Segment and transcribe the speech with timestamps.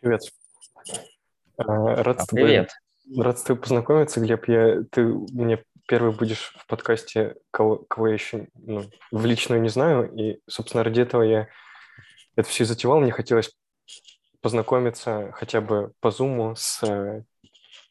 [0.00, 0.22] Привет.
[1.58, 2.70] А, рад, А, с тобой, привет.
[3.18, 4.48] рад с тобой познакомиться, Глеб.
[4.48, 9.68] Я, ты мне первый будешь в подкасте, кого, кого я еще ну, в личную не
[9.68, 10.10] знаю.
[10.14, 11.48] И, собственно, ради этого я
[12.34, 13.00] это все затевал.
[13.00, 13.54] Мне хотелось
[14.40, 17.24] познакомиться хотя бы по Zoom с э,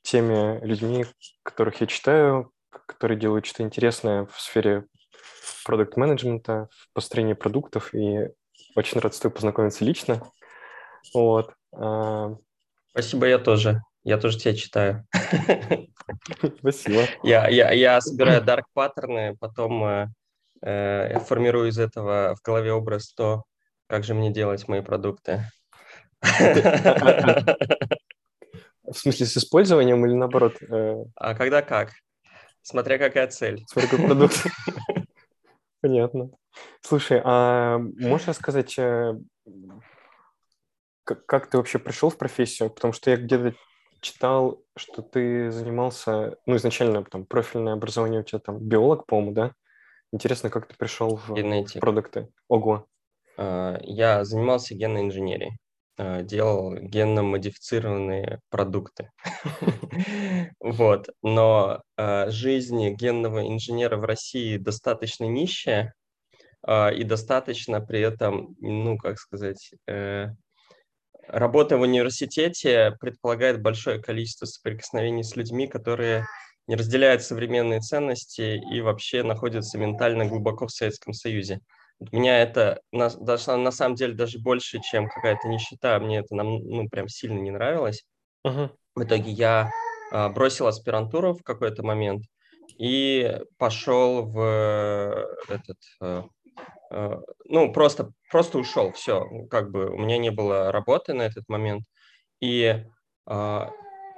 [0.01, 1.05] теми людьми,
[1.43, 4.85] которых я читаю, которые делают что-то интересное в сфере
[5.63, 7.93] продукт-менеджмента, в построении продуктов.
[7.93, 8.29] И
[8.75, 10.23] очень рад с тобой познакомиться лично.
[11.13, 11.53] Вот.
[11.71, 12.35] А,
[12.91, 13.81] Спасибо, я тоже.
[14.03, 15.05] Я тоже тебя читаю.
[16.59, 17.07] Спасибо.
[17.23, 20.07] Я, я, я собираю dark паттерны, потом э,
[20.61, 23.43] э, формирую из этого в голове образ то,
[23.87, 25.43] как же мне делать мои продукты.
[28.83, 30.55] В смысле, с использованием или наоборот?
[30.61, 31.91] э, А когда как?
[32.61, 33.63] Смотря какая цель.
[33.67, 34.43] Смотря какой продукт.
[35.81, 36.31] Понятно.
[36.81, 39.13] Слушай, а можешь рассказать, э,
[41.09, 42.69] как, как ты вообще пришел в профессию?
[42.69, 43.55] Потому что я где-то
[43.99, 49.53] читал, что ты занимался, ну, изначально там профильное образование у тебя там биолог, по-моему, да?
[50.11, 51.81] Интересно, как ты пришел в Генетик.
[51.81, 52.29] продукты?
[52.47, 52.85] Ого.
[53.37, 55.57] А, Я занимался генной инженерией,
[55.97, 59.09] а, делал генно-модифицированные продукты.
[60.61, 61.09] Вот.
[61.23, 65.93] Но а, жизнь генного инженера в России достаточно нищая
[66.67, 70.27] и достаточно при этом, ну, как сказать, э,
[71.31, 76.25] работа в университете предполагает большое количество соприкосновений с людьми, которые
[76.67, 81.61] не разделяют современные ценности и вообще находятся ментально глубоко в Советском Союзе.
[82.11, 86.59] Меня это на, даже, на самом деле даже больше, чем какая-то нищета, мне это нам,
[86.59, 88.03] ну, прям сильно не нравилось.
[88.43, 88.71] Мгм.
[88.95, 89.71] В итоге я
[90.11, 92.23] а, бросил аспирантуру в какой-то момент
[92.77, 96.23] и пошел в этот, э,
[96.91, 101.83] ну, просто, просто ушел, все, как бы у меня не было работы на этот момент.
[102.41, 102.83] И
[103.25, 103.69] а,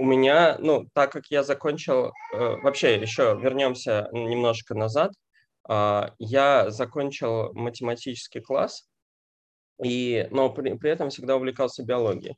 [0.02, 5.12] у меня, ну, так как я закончил, э, вообще еще вернемся немножко назад,
[5.68, 8.90] а, я закончил математический класс,
[9.84, 12.36] и, но при, при этом всегда увлекался биологией.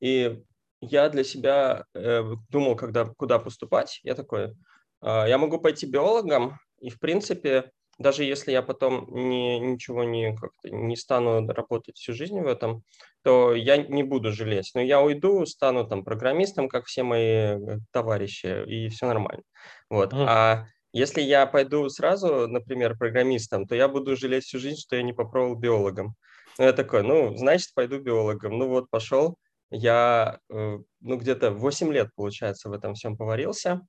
[0.00, 0.42] И
[0.80, 4.54] я для себя э, думал, когда, куда поступать, я такой,
[5.00, 10.36] а, я могу пойти биологом, и, в принципе, даже если я потом не, ничего не,
[10.36, 12.82] как-то не стану работать всю жизнь в этом,
[13.22, 14.72] то я не буду жалеть.
[14.74, 17.58] Но я уйду, стану там программистом, как все мои э,
[17.92, 19.42] товарищи, и все нормально.
[19.90, 20.12] Вот.
[20.12, 20.24] Мгм.
[20.28, 25.02] А если я пойду сразу, например, программистом, то я буду жалеть всю жизнь, что я
[25.02, 26.14] не попробовал биологом.
[26.58, 28.58] Ну, я такой, ну, значит, пойду биологом.
[28.58, 29.36] Ну, вот, пошел.
[29.70, 33.80] Я, э, ну, где-то 8 лет, получается, в этом всем поварился.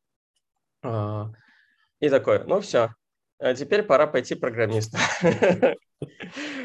[0.81, 1.31] А,
[1.99, 2.91] И такой, ну, все,
[3.53, 4.99] теперь пора пойти программистом.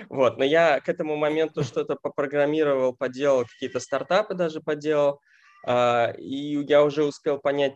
[0.09, 5.21] Вот, но я к этому моменту что-то попрограммировал, поделал, какие-то стартапы даже поделал,
[5.65, 7.75] а, и я уже успел понять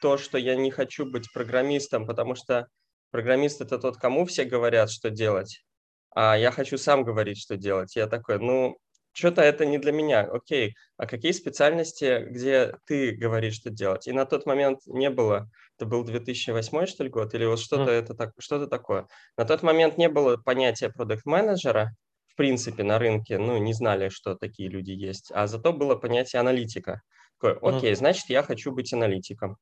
[0.00, 2.68] то, что я не хочу быть программистом, потому что
[3.10, 5.64] программист это тот, кому все говорят, что делать,
[6.14, 7.96] а я хочу сам говорить, что делать.
[7.96, 8.76] Я такой, ну,
[9.12, 10.22] что-то это не для меня.
[10.22, 14.06] Окей, а какие специальности, где ты говоришь, что делать?
[14.06, 15.48] И на тот момент не было.
[15.78, 17.34] Это был 2008, что ли, год?
[17.34, 17.90] Или вот что-то Мгм.
[17.92, 19.06] это так, что-то такое.
[19.36, 21.90] На тот момент не было понятия продукт-менеджера,
[22.26, 26.40] в принципе, на рынке, ну, не знали, что такие люди есть, а зато было понятие
[26.40, 27.02] аналитика.
[27.40, 27.76] Такой, Мгм.
[27.76, 29.56] окей, значит, я хочу быть аналитиком.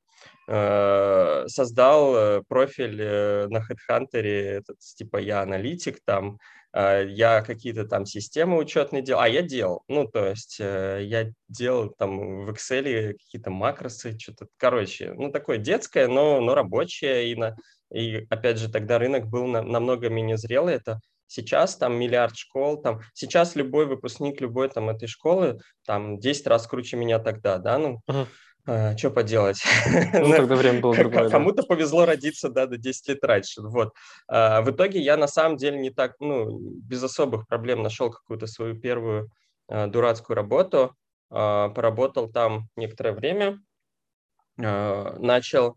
[0.48, 6.38] Э, Создал э, профиль э, на HeadHunter, этот, типа, я аналитик, там,
[6.72, 11.90] я какие-то там системы учетные делал, а я делал, ну, то есть э, я делал
[11.90, 17.56] там в Excel какие-то макросы, что-то, короче, ну, такое детское, но, но рабочее, и, на,
[17.92, 22.80] и опять же, тогда рынок был на- намного менее зрелый, это сейчас там миллиард школ,
[22.80, 27.78] там, сейчас любой выпускник любой там этой школы там 10 раз круче меня тогда, да,
[27.78, 28.00] ну,
[28.66, 28.98] Мгм.
[28.98, 29.62] что поделать.
[30.20, 31.30] Ну, тогда время было другое, да.
[31.30, 33.62] Кому-то повезло родиться, да, до 10 лет раньше.
[33.62, 33.92] Вот.
[34.28, 38.46] А, В итоге я на самом деле не так, ну, без особых проблем нашел какую-то
[38.46, 39.30] свою первую
[39.68, 40.94] а, дурацкую работу,
[41.30, 43.60] а, поработал там некоторое время,
[44.58, 45.76] а, начал,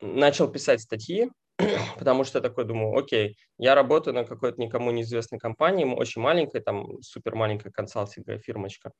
[0.00, 1.30] начал писать статьи,
[1.98, 7.00] потому что такой думаю, окей, я работаю на какой-то никому неизвестной компании, очень маленькой, там
[7.02, 8.92] супер маленькая консалтинговая фирмочка.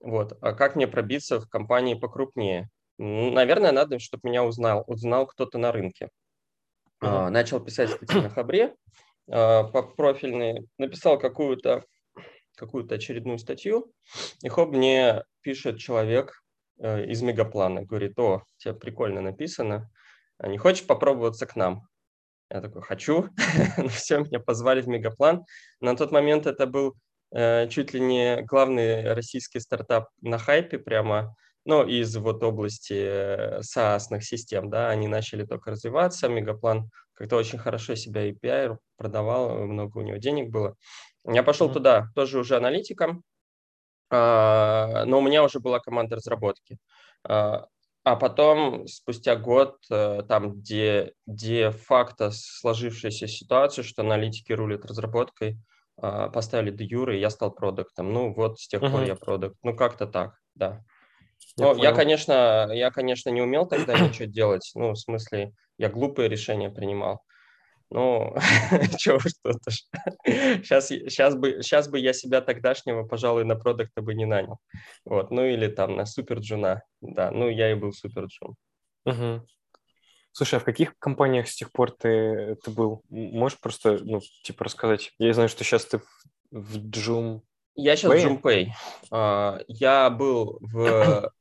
[0.00, 0.36] Вот.
[0.40, 2.68] А как мне пробиться в компании покрупнее?
[2.98, 6.10] Наверное, надо, чтобы меня узнал, узнал кто-то на рынке.
[7.00, 8.74] А, Начал писать статьи на Хабре,
[9.30, 11.84] а, по профильные, написал какую-то
[12.56, 13.90] какую-то очередную статью,
[14.42, 16.42] и хоп, мне пишет человек
[16.78, 19.90] э, из Мегаплана, говорит, о, тебе прикольно написано,
[20.36, 21.88] а не хочешь попробоваться к нам?
[22.50, 23.28] Я такой, хочу.
[23.78, 25.44] Ну все, меня позвали в Мегаплан.
[25.80, 26.94] На тот момент это был
[27.32, 34.20] э, чуть ли не главный российский стартап на хайпе прямо, ну, из вот области SaaS
[34.20, 40.02] систем, да, они начали только развиваться, Мегаплан как-то очень хорошо себя PR продавал, много у
[40.02, 40.74] него денег было.
[41.24, 41.72] Я пошел mm-hmm.
[41.74, 43.22] туда тоже уже аналитиком,
[44.10, 46.78] а, но у меня уже была команда разработки.
[48.02, 55.58] А, потом, спустя год, э, там, где де-факто сложившаяся ситуация, что аналитики рулят разработкой,
[55.98, 58.12] а, поставили де юры, и я стал продуктом.
[58.12, 58.90] Ну, вот с тех uh-huh.
[58.90, 59.56] пор я продукт.
[59.62, 60.82] Ну, как-то так, да.
[61.56, 64.70] Я, ну, я, конечно, я, конечно, не умел тогда ничего делать.
[64.74, 67.22] Ну, в смысле, я глупые решения принимал.
[67.90, 68.36] Ну,
[68.98, 69.70] чего что-то.
[70.24, 74.58] Сейчас, сейчас, бы, сейчас бы я себя тогдашнего, пожалуй, на продукта бы не нанял.
[75.04, 76.82] Вот, ну или там на суперджуна.
[77.00, 78.54] Да, ну я и был суперджун.
[79.06, 79.44] Угу.
[80.32, 83.02] Слушай, а в каких компаниях с тех пор ты, ты был?
[83.08, 85.12] Можешь просто, ну, типа, рассказать?
[85.18, 86.04] Я знаю, что сейчас ты в,
[86.52, 87.42] в Джум...
[87.74, 88.18] Я сейчас Pay?
[88.18, 88.72] в Джумпэй.
[89.10, 91.32] Uh, я был в...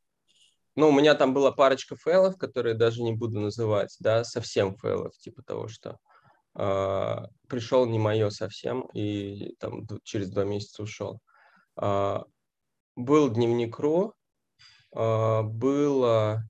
[0.75, 5.11] Ну, у меня там была парочка файлов, которые даже не буду называть, да, совсем файлов,
[5.17, 5.97] типа того, что а,
[6.53, 11.19] пришел не мое совсем, и там через два месяца ушел.
[11.75, 12.25] А,
[12.95, 14.13] был дневник РУ,
[14.93, 16.43] а, было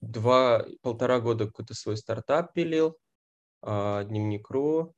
[0.00, 2.96] два, полтора года какой-то свой стартап пилил,
[3.62, 4.94] дневник РУ.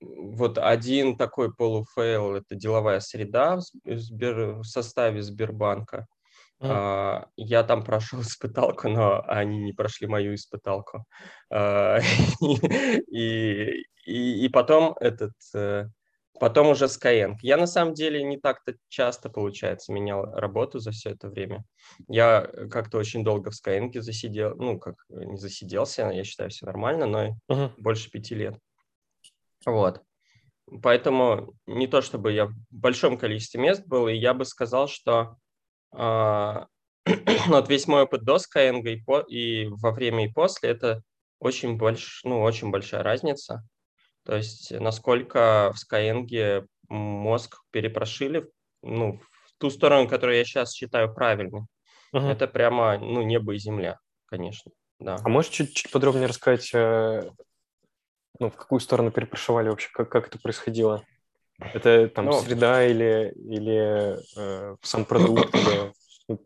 [0.00, 3.62] Вот один такой полуфейл– это деловая среда в,
[3.98, 6.06] Сбер, в составе Сбербанка.
[6.58, 11.04] Uh, я там прошел испыталку, но они не прошли мою испыталку.
[11.52, 12.02] Uh,
[13.10, 15.86] и, и, и потом этот, uh,
[16.40, 17.34] потом уже Skyeng.
[17.42, 21.64] Я на самом деле не так-то часто, получается, менял работу за все это время.
[22.08, 27.06] Я как-то очень долго в Skyeng засидел, ну, как не засиделся, я считаю, все нормально,
[27.06, 27.72] но uh-huh.
[27.76, 28.58] больше пяти лет.
[29.66, 30.00] Вот.
[30.82, 35.12] Поэтому не то, чтобы я в большом количестве мест был, и я бы сказал, что
[35.18, 35.36] а,
[37.48, 41.02] вот весь мой опыт до Skyeng и, по, и во время и после это
[41.38, 43.62] очень, больш, ну, очень большая разница.
[44.24, 48.48] То есть насколько в Skyeng мозг перепрошили
[48.82, 51.62] ну, в ту сторону, которую я сейчас считаю правильной.
[52.12, 52.26] Угу.
[52.26, 54.72] Это прямо ну, небо и земля, конечно.
[54.98, 55.18] Да.
[55.22, 57.30] А можешь чуть-чуть подробнее рассказать, э,
[58.38, 61.04] ну, в какую сторону перепрошивали вообще, как, как это происходило?
[61.58, 65.54] Это там ну, среда или, или э, сам продукт?
[65.54, 65.92] Или...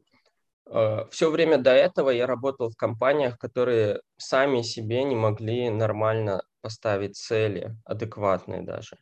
[0.72, 6.42] Э, Все время до этого я работал в компаниях, которые сами себе не могли нормально
[6.60, 8.96] поставить цели, адекватные даже,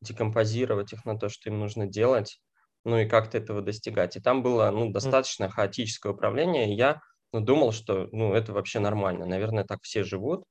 [0.00, 2.40] декомпозировать их на то, что им нужно делать,
[2.84, 4.16] ну и как-то этого достигать.
[4.16, 7.02] И там было ну, достаточно хаотическое управление, и я
[7.32, 9.26] ну, думал, что ну, это вообще нормально.
[9.26, 10.44] Наверное, так все живут.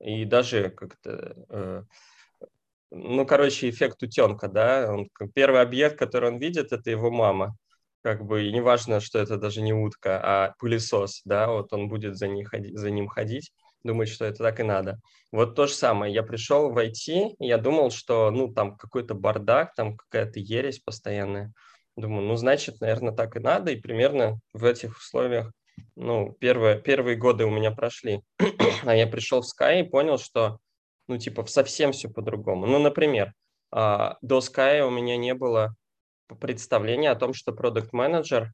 [0.00, 1.82] И даже как-то э,
[2.90, 7.56] ну, короче, эффект утенка, да, он, первый объект, который он видит, это его мама,
[8.02, 12.16] как бы, и неважно, что это даже не утка, а пылесос, да, вот он будет
[12.16, 13.50] за, ней ходить, за ним ходить,
[13.82, 15.00] думать, что это так и надо.
[15.32, 19.14] Вот то же самое, я пришел в IT, и я думал, что, ну, там какой-то
[19.14, 21.52] бардак, там какая-то ересь постоянная,
[21.96, 25.50] думаю, ну, значит, наверное, так и надо, и примерно в этих условиях,
[25.94, 28.22] ну, первые, первые годы у меня прошли,
[28.84, 30.58] а я пришел в Sky и понял, что
[31.08, 32.66] ну, типа, совсем все по-другому.
[32.66, 33.32] Ну, например,
[33.70, 35.74] а, до Sky у меня не было
[36.40, 38.52] представления о том, что продукт-менеджер,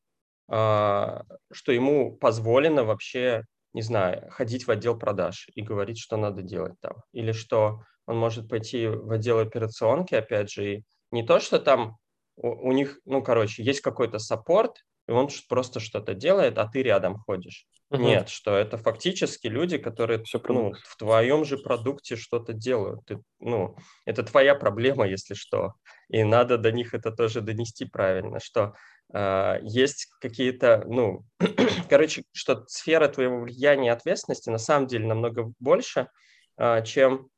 [0.48, 6.42] а, что ему позволено вообще, не знаю, ходить в отдел продаж и говорить, что надо
[6.42, 6.96] делать там.
[7.12, 11.96] Или что он может пойти в отдел операционки, опять же, и не то, что там
[12.36, 16.82] у, у них, ну, короче, есть какой-то саппорт, и он просто что-то делает, а ты
[16.82, 17.66] рядом ходишь.
[17.98, 23.00] Нет, что это фактически люди, которые Все ну, в твоем же продукте что-то делают.
[23.06, 25.74] Ты, ну, это твоя проблема, если что.
[26.08, 28.74] И надо до них это тоже донести правильно, что
[29.12, 31.24] э, есть какие-то, ну,
[31.88, 36.08] короче, что сфера твоего влияния и ответственности на самом деле намного больше,
[36.58, 37.28] э, чем,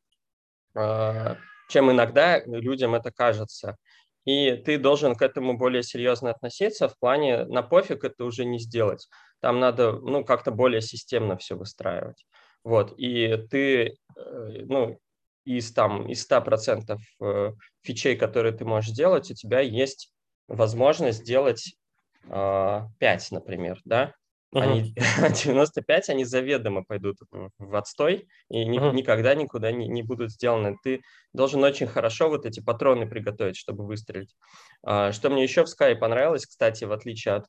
[0.77, 1.35] э,
[1.69, 3.77] чем иногда людям это кажется
[4.25, 8.59] и ты должен к этому более серьезно относиться в плане на пофиг это уже не
[8.59, 9.09] сделать.
[9.45, 12.25] Там надо ну, как-то более системно все выстраивать.
[12.63, 14.99] Вот, и ты, э, ну,
[15.45, 20.11] из, там, из 100% э, фичей, которые ты можешь сделать, у тебя есть
[20.49, 21.77] возможность сделать
[22.23, 22.89] 5, а,
[23.33, 24.15] например, да,
[24.55, 24.63] Uh-huh.
[24.63, 24.95] Они
[25.45, 27.17] 95, они заведомо пойдут
[27.59, 28.95] в отстой и ни, uh-huh.
[28.95, 30.77] никогда никуда не, не будут сделаны.
[30.85, 34.37] Ты должен очень хорошо вот эти патроны приготовить, чтобы выстрелить.
[34.85, 37.47] А, что мне еще в Sky понравилось, кстати, в отличие от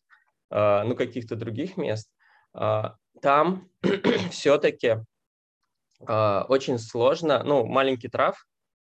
[0.84, 2.10] ну, каких-то других мест,
[2.56, 3.70] а, там
[4.32, 4.98] все-таки
[6.08, 8.48] а, очень сложно, ну, маленький трав,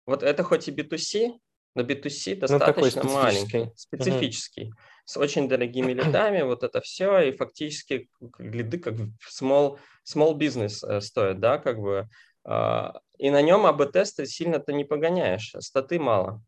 [0.06, 1.34] вот это хоть и B2C,
[1.76, 4.76] но B2C достаточно ну, маленький, специфический, угу.
[5.06, 8.96] с очень дорогими лидами, вот это все, и фактически лиды как
[9.40, 12.08] small, small business стоят, да, как бы,
[12.46, 16.44] а, и на нем АБ-тесты сильно-то не погоняешь, статы мало.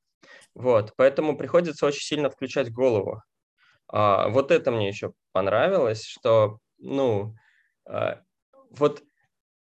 [0.54, 3.22] Вот, поэтому приходится очень сильно включать голову.
[3.92, 7.36] А, вот это мне еще понравилось, что, ну,
[7.86, 8.22] а,
[8.72, 9.04] вот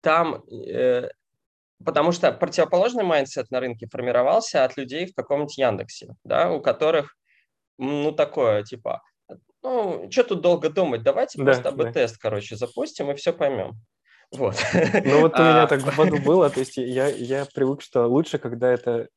[0.00, 1.08] там э,
[1.84, 7.16] Потому что противоположный mindset на рынке формировался от людей в каком-нибудь Яндексе, да, у которых,
[7.78, 9.02] ну, такое, типа,
[9.62, 12.18] ну, что тут долго думать, давайте да, просто A/B-тест, да.
[12.20, 13.72] короче, запустим и все поймем.
[14.32, 14.56] Вот.
[14.72, 15.66] Ну, вот у меня а.
[15.66, 19.08] так в YouDo было, то есть я, я привык, что лучше, когда это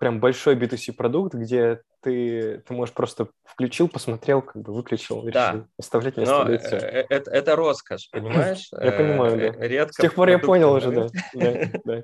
[0.00, 5.32] прям большой B2C продукт, где ты, ты можешь просто включил, посмотрел, как бы выключил, решил
[5.32, 5.66] да.
[5.78, 6.62] оставлять, не оставлять.
[6.70, 8.70] Но э, это, это роскошь, понимаешь?
[8.72, 9.66] Я понимаю, да.
[9.66, 10.90] Редко С тех пор я понял уже,
[11.34, 12.02] да.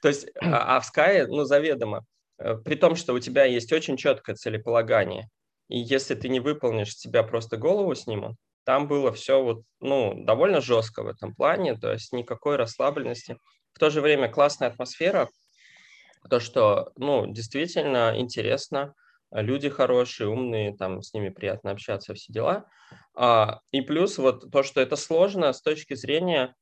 [0.00, 2.06] То есть, а, а в Sky, ну, заведомо,
[2.38, 5.28] э, при том, что у тебя есть очень четкое целеполагание,
[5.68, 10.62] и если ты не выполнишь, тебя просто голову снимут, там было все вот, ну, довольно
[10.62, 13.36] жестко в этом плане, то есть никакой расслабленности.
[13.74, 15.28] В то же время классная атмосфера,
[16.28, 18.94] то, что, ну, действительно интересно,
[19.30, 22.66] люди хорошие, умные, там с ними приятно общаться, все дела.
[23.14, 26.54] А, и плюс вот то, что это сложно с точки зрения,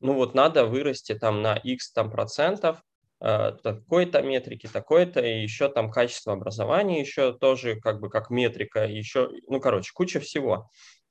[0.00, 2.82] ну вот надо вырасти там на x там процентов,
[3.20, 8.84] э, такой-то метрики, такой-то, и еще там качество образования еще тоже как бы как метрика,
[8.84, 10.68] еще, ну, короче, куча всего.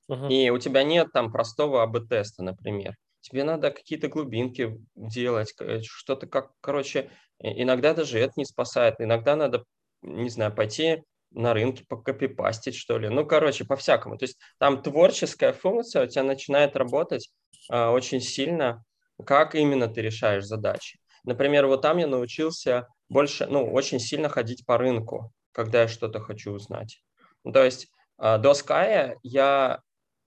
[0.09, 0.29] Uh-huh.
[0.29, 2.95] И у тебя нет там простого АБ-теста, например.
[3.21, 8.95] Тебе надо какие-то глубинки делать, что-то как, короче, Иногда даже это не спасает.
[8.99, 9.63] Иногда надо,
[10.01, 13.09] не знаю, пойти на рынке покопипастить, что ли.
[13.09, 14.17] Ну, короче, по-всякому.
[14.17, 17.31] То есть там творческая функция у тебя начинает работать
[17.71, 18.83] э, очень сильно,
[19.25, 20.99] как именно ты решаешь задачи.
[21.23, 26.19] Например, вот там я научился больше, ну, очень сильно ходить по рынку, когда я что-то
[26.19, 27.01] хочу узнать.
[27.43, 27.87] Ну, то есть
[28.21, 29.79] э, до Sky я,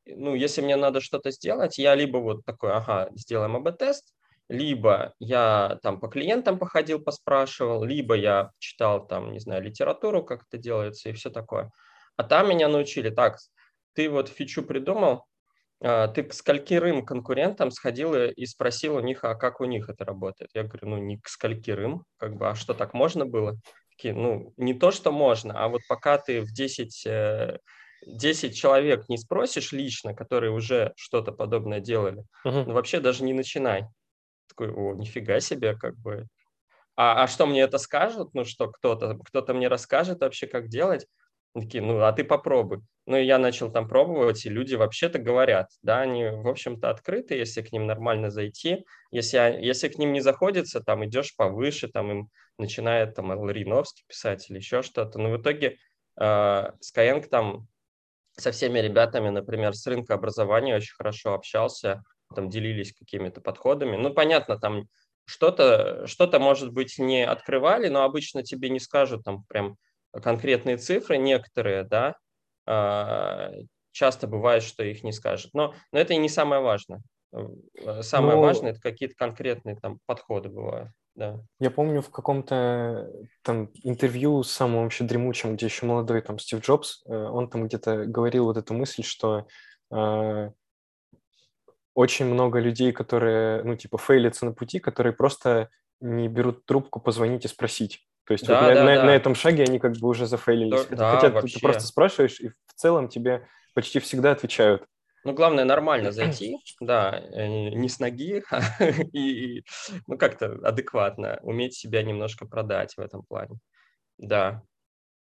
[0.06, 4.14] ну, если мне надо что-то сделать, я либо вот такой, ага, сделаем АБ-тест,
[4.48, 10.44] либо я там по клиентам походил, поспрашивал, либо я читал там, не знаю, литературу, как
[10.48, 11.70] это делается и все такое.
[12.16, 13.38] А там меня научили, так,
[13.94, 15.24] ты вот фичу придумал,
[15.82, 20.04] а, ты к скольким конкурентам сходил и спросил у них, а как у них это
[20.04, 20.50] работает?
[20.54, 23.56] Я говорю, ну не к скольким, как бы, а что так можно было?
[23.90, 27.06] Такие, ну не то, что можно, а вот пока ты в 10
[28.06, 32.64] 10 э, человек не спросишь лично, которые уже что-то подобное делали, uh-huh.
[32.66, 33.86] ну, вообще даже не начинай
[34.48, 36.26] такой, о, нифига себе, как бы.
[36.96, 38.34] А, а что мне это скажут?
[38.34, 41.06] Ну что, кто-то кто мне расскажет вообще, как делать?
[41.54, 42.80] Такие, ну, а ты попробуй.
[43.06, 47.36] Ну, и я начал там пробовать, и люди вообще-то говорят, да, они, в общем-то, открыты,
[47.36, 48.84] если к ним нормально зайти.
[49.12, 54.50] Если, если к ним не заходится, там, идешь повыше, там, им начинает, там, Лариновский писать
[54.50, 55.18] или еще что-то.
[55.18, 55.76] Но в итоге
[56.18, 57.68] э, Skyeng там
[58.36, 62.02] со всеми ребятами, например, с рынка образования очень хорошо общался,
[62.34, 63.96] там делились какими-то подходами.
[63.96, 64.88] Ну, понятно, там
[65.24, 69.76] что-то, что-то, может быть, не открывали, но обычно тебе не скажут там прям
[70.12, 72.16] конкретные цифры, некоторые, да,
[72.66, 73.52] а,
[73.92, 75.52] часто бывает, что их не скажут.
[75.54, 77.02] Но, но это и не самое важное.
[77.32, 80.90] Э, самое ну, важное– это какие-то конкретные там подходы бывают.
[81.14, 81.40] Да.
[81.60, 83.08] Я помню в каком-то
[83.42, 87.66] там интервью с самым вообще дремучим, где еще молодой там Стив Джобс, э, он там
[87.66, 89.46] где-то говорил вот эту мысль, что
[89.92, 90.50] э,
[91.94, 95.70] очень много людей, которые, ну, типа, фейлятся на пути, которые просто
[96.00, 98.06] не берут трубку позвонить и спросить.
[98.26, 99.04] То есть да, вот да, на, да.
[99.04, 100.86] на этом шаге они как бы уже зафейлились.
[100.86, 104.84] Да, Хотя да, ты, ты просто спрашиваешь, и в целом тебе почти всегда отвечают.
[105.24, 108.42] Ну, главное нормально зайти, да, э, не с ноги,
[109.12, 109.64] и,
[110.06, 113.58] ну, как-то адекватно, уметь себя немножко продать в этом плане.
[114.18, 114.62] Да.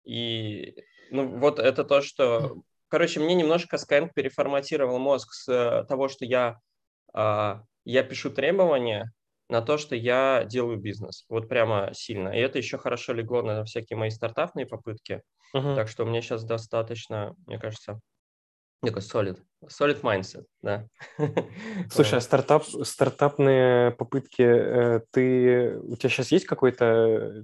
[0.04, 0.74] И,
[1.10, 2.62] ну, вот это то, что
[2.92, 6.58] Короче, мне немножко Skyeng переформатировал мозг с э, того, что я,
[7.14, 9.10] а, я пишу требования,
[9.48, 11.24] на то, что я делаю бизнес.
[11.30, 12.28] Вот прямо сильно.
[12.28, 15.22] И это еще хорошо легло на всякие мои стартапные попытки.
[15.56, 15.74] Uh-huh.
[15.74, 17.98] Так что меня сейчас достаточно, мне кажется,
[18.82, 20.86] такой solid, solid mindset, да.
[21.90, 27.42] Слушай, а стартап, стартапные попытки, э, ты, у тебя сейчас есть какой-то,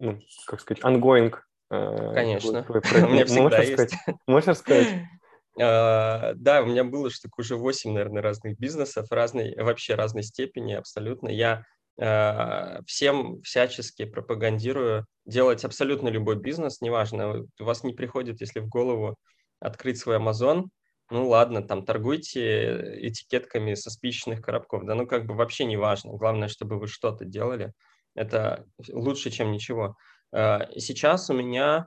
[0.00, 1.36] ну, как сказать, ongoing
[1.70, 2.64] Э, Конечно.
[2.68, 3.94] У меня всегда есть.
[4.26, 4.88] Можешь рассказать?
[5.60, 10.74] А, да, у меня было штук уже 8, наверное, разных бизнесов, разной, вообще разной степени
[10.74, 11.28] абсолютно.
[11.28, 11.64] Я
[12.00, 18.68] а, всем всячески пропагандирую делать абсолютно любой бизнес, неважно, у вас не приходит, если в
[18.68, 19.16] голову
[19.58, 20.66] открыть свой Amazon,
[21.10, 26.12] ну ладно, там торгуйте этикетками со спичечных коробков, да ну как бы вообще не важно,
[26.12, 27.72] главное, чтобы вы что-то делали.
[28.14, 29.96] Это лучше, чем ничего.
[30.32, 31.86] Э, сейчас у меня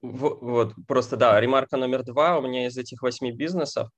[0.00, 2.38] вот просто, да, ремарка номер два.
[2.38, 3.88] У меня из этих восьми бизнесов,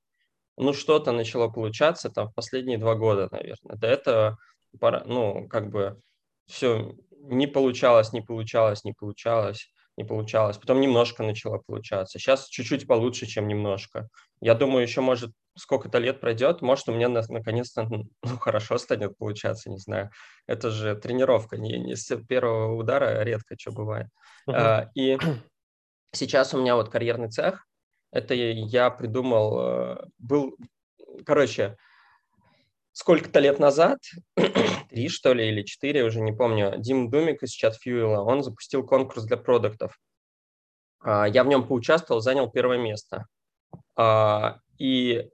[0.56, 3.76] ну, что-то начало получаться там в последние два года, наверное.
[3.76, 4.38] До этого,
[5.06, 6.00] ну, как бы
[6.46, 10.58] все не получалось, не получалось, не получалось не получалось.
[10.58, 12.18] Потом немножко начало получаться.
[12.18, 14.08] Сейчас чуть-чуть получше, чем немножко.
[14.40, 19.16] Я думаю, еще, может, сколько-то лет пройдет, может, у меня на- наконец-то ну, хорошо станет
[19.16, 20.10] получаться, не знаю.
[20.46, 24.08] Это же тренировка, не, не с первого удара редко что бывает.
[24.48, 24.54] Uh-huh.
[24.54, 25.18] А, и
[26.12, 27.66] сейчас у меня вот карьерный цех.
[28.10, 30.56] Это я придумал, э, был,
[31.26, 31.76] короче,
[32.92, 33.98] сколько-то лет назад,
[34.90, 38.86] три что ли или четыре, уже не помню, Дим Думик из чат Фьюила, он запустил
[38.86, 39.98] конкурс для продуктов.
[41.00, 43.26] А, я в нем поучаствовал, занял первое место.
[43.96, 45.28] А, и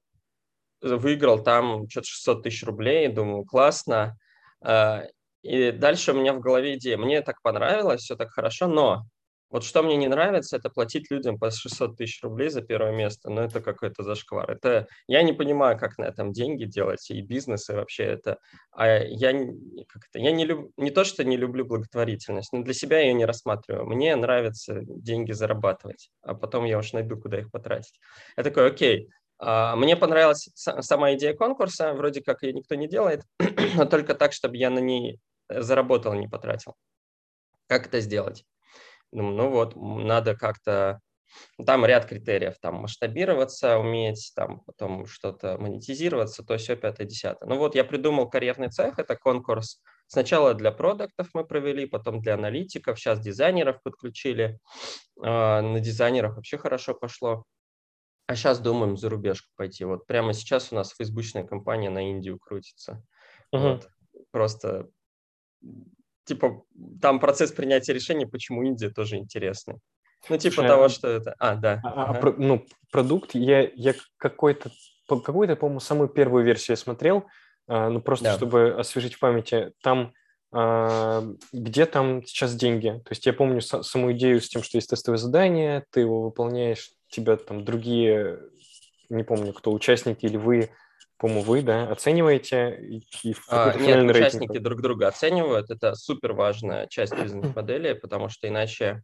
[0.82, 4.16] выиграл там что-то 600 тысяч рублей, думаю, классно.
[4.62, 5.04] А,
[5.42, 9.04] и дальше у меня в голове идея, мне так понравилось, все так хорошо, но
[9.50, 13.30] вот что мне не нравится, это платить людям по 600 тысяч рублей за первое место.
[13.30, 14.48] Ну, это какой-то зашквар.
[14.48, 18.38] Это я не понимаю, как на этом деньги делать и бизнес, и вообще это.
[18.70, 22.74] А я, как это, я не, люб, не то, что не люблю благотворительность, но для
[22.74, 23.86] себя я ее не рассматриваю.
[23.86, 27.98] Мне нравится деньги зарабатывать, а потом я уж найду, куда их потратить.
[28.36, 29.08] Я такой, окей,
[29.40, 33.22] мне понравилась сама идея конкурса, вроде как ее никто не делает,
[33.74, 35.18] но только так, чтобы я на ней
[35.48, 36.74] заработал, не потратил.
[37.66, 38.44] Как это сделать?
[39.12, 41.00] Ну вот, надо как-то...
[41.64, 47.48] Там ряд критериев, там масштабироваться, уметь, там потом что-то монетизироваться, то все пятое, десятое.
[47.48, 49.80] Ну вот я придумал карьерный цех, это конкурс
[50.12, 54.58] Сначала для продуктов мы провели, потом для аналитиков, сейчас дизайнеров подключили.
[55.22, 57.44] А, на дизайнеров вообще хорошо пошло.
[58.30, 59.84] А сейчас думаем за рубежку пойти.
[59.84, 63.02] Вот прямо сейчас у нас фейсбучная компания на Индию крутится.
[63.50, 63.62] Угу.
[63.62, 63.88] Вот.
[64.30, 64.88] Просто
[66.26, 66.62] типа,
[67.02, 69.78] там процесс принятия решений, почему Индия тоже интересный.
[70.28, 70.88] Ну, типа Слушай, того, а...
[70.88, 71.34] что это...
[71.40, 71.80] А, да.
[71.82, 72.20] А, ага.
[72.20, 74.70] про, ну, продукт, я, я какой-то,
[75.08, 77.24] какую-то, по-моему, самую первую версию смотрел,
[77.66, 78.36] а, ну, просто да.
[78.36, 80.12] чтобы освежить в памяти, там
[80.52, 82.90] а, где там сейчас деньги?
[83.04, 86.92] То есть я помню саму идею с тем, что есть тестовое задание, ты его выполняешь,
[87.10, 88.40] тебя там другие,
[89.08, 90.70] не помню, кто, участники или вы
[91.18, 94.62] по-моему, вы, да, оцениваете и, а, Нет, участники рейтинг?
[94.62, 95.68] друг друга оценивают.
[95.68, 99.02] Это супер важная часть бизнес-модели, потому что иначе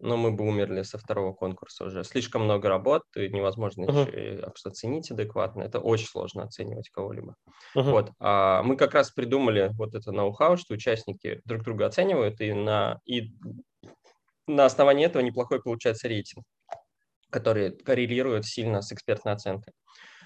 [0.00, 2.04] ну, мы бы умерли со второго конкурса уже.
[2.04, 4.36] Слишком много работ, и невозможно uh-huh.
[4.36, 5.62] еще оценить адекватно.
[5.62, 7.34] Это очень сложно оценивать кого-либо.
[7.76, 7.82] Uh-huh.
[7.82, 8.12] Вот.
[8.20, 13.00] А мы как раз придумали вот это ноу-хау, что участники друг друга оценивают, и на,
[13.04, 13.32] и
[14.46, 16.44] на основании этого неплохой получается рейтинг,
[17.30, 19.72] который коррелирует сильно с экспертной оценкой.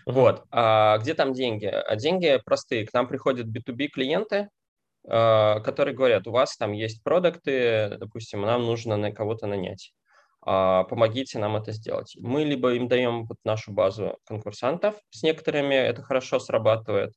[0.06, 0.44] Вот.
[0.50, 1.66] А где там деньги?
[1.66, 2.86] А деньги простые.
[2.86, 4.48] К нам приходят B2B клиенты,
[5.08, 9.92] а, которые говорят, у вас там есть продукты, допустим, нам нужно на кого-то нанять.
[10.44, 12.16] А, помогите нам это сделать.
[12.20, 17.12] Мы либо им даем вот нашу базу конкурсантов, с некоторыми это хорошо срабатывает.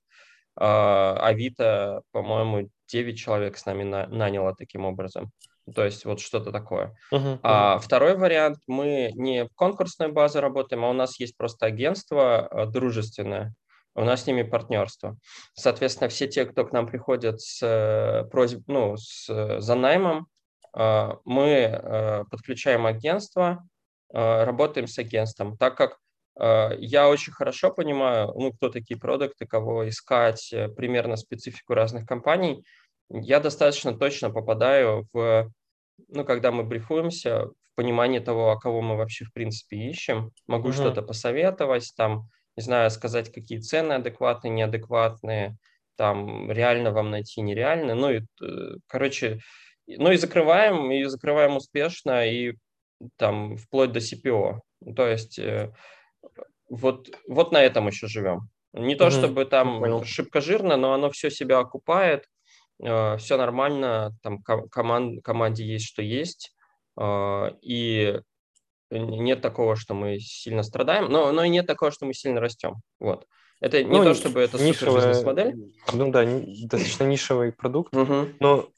[0.56, 5.32] А, Авито, по-моему, 9 человек с нами наняло таким образом.
[5.74, 6.96] То есть вот что-то такое.
[7.12, 11.66] Uh-huh, А второй вариант, мы не в конкурсной базе работаем, а у нас есть просто
[11.66, 13.54] агентство э, дружественное,
[13.96, 15.18] у нас с ними партнерство.
[15.56, 20.28] Соответственно, все те, кто к нам приходят с э, просьб, ну, с, за наймом,
[20.78, 23.68] э, мы подключаем агентство,
[24.12, 25.98] работаем с агентством, так как
[26.38, 32.64] я очень хорошо понимаю, ну, кто такие продукты, кого искать, примерно специфику разных компаний–
[33.10, 35.52] я достаточно точно попадаю в,
[36.08, 40.32] ну, когда мы брифуемся, в понимание того, а кого мы вообще в принципе ищем.
[40.48, 40.74] Могу uh-huh.
[40.74, 45.58] что-то посоветовать, там, не знаю, сказать, какие цены адекватные, неадекватные,
[45.98, 47.96] там, реально вам найти, нереально.
[47.96, 49.40] Ну, и, э, короче,
[49.88, 52.54] ну и закрываем, и закрываем успешно, и
[53.18, 54.60] там вплоть до CPO.
[54.96, 55.74] То есть э,
[56.70, 58.50] вот, вот на этом еще живем.
[58.74, 62.26] Не то, чтобы там шибко жирно, но оно все себя окупает,
[62.80, 66.54] все нормально, там команд, команде есть, что есть,
[67.00, 68.20] э, и
[68.92, 72.76] нет такого, что мы сильно страдаем, но, но и нет такого, что мы сильно растем.
[73.00, 73.26] Вот.
[73.62, 75.74] Это не ну, то, чтобы это нишевая, супер бизнес-модель.
[75.94, 76.26] Ну да,
[76.68, 78.28] достаточно нишевый продукт, угу.
[78.40, 78.70] но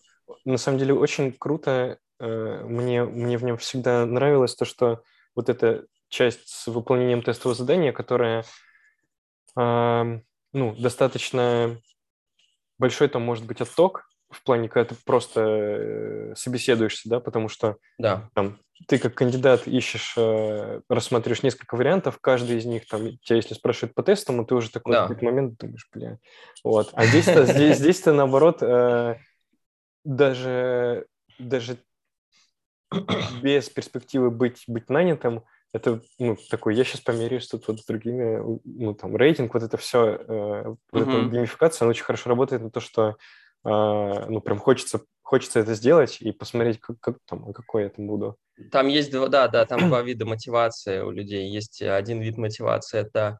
[0.46, 1.98] на самом деле очень круто.
[2.20, 5.02] Э, мне, мне в нем всегда нравилось то, что
[5.36, 8.46] вот эта часть с выполнением тестового задания, которая
[9.56, 11.80] ну, достаточно
[12.78, 17.78] большой там может быть отток в плане, когда ты просто э, собеседуешься, да, потому что
[17.98, 18.30] да.
[18.34, 23.54] там, ты как кандидат ищешь, э, рассматриваешь несколько вариантов, каждый из них, там, тебя если
[23.54, 25.06] спрашивают по тестам, ты уже такой да.
[25.06, 26.18] в какой-то момент думаешь, бля,
[26.64, 26.90] вот.
[26.94, 29.16] А здесь-то, здесь, здесь-то наоборот, э,
[30.04, 31.06] даже,
[31.40, 31.78] даже
[33.42, 35.44] без перспективы быть, быть нанятым,
[35.78, 39.78] это, ну, такой, я сейчас померяюсь тут вот с другими, ну, там, рейтинг, вот это
[39.78, 41.22] все, э, вот uh-huh.
[41.22, 43.16] эта геймификация, она очень хорошо работает на то, что, э,
[43.64, 48.38] ну, прям хочется, хочется это сделать и посмотреть, как, как там, какой я там буду.
[48.72, 51.50] Там есть два, да, да, там два вида мотивации у людей.
[51.50, 53.40] Есть один вид мотивации, это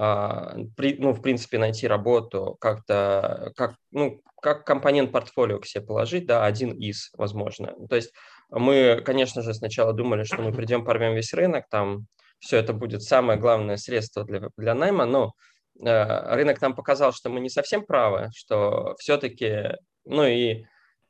[0.00, 6.24] а, ну, в принципе, найти работу как-то, как, ну, как компонент портфолио к себе положить,
[6.24, 7.74] да, один из, возможно.
[7.88, 8.12] То есть
[8.50, 12.06] мы, конечно же, сначала думали, что мы придем, порвем весь рынок, там
[12.38, 15.32] все это будет самое главное средство для, для найма, но
[15.80, 20.64] э, рынок нам показал, что мы не совсем правы, что все-таки, ну и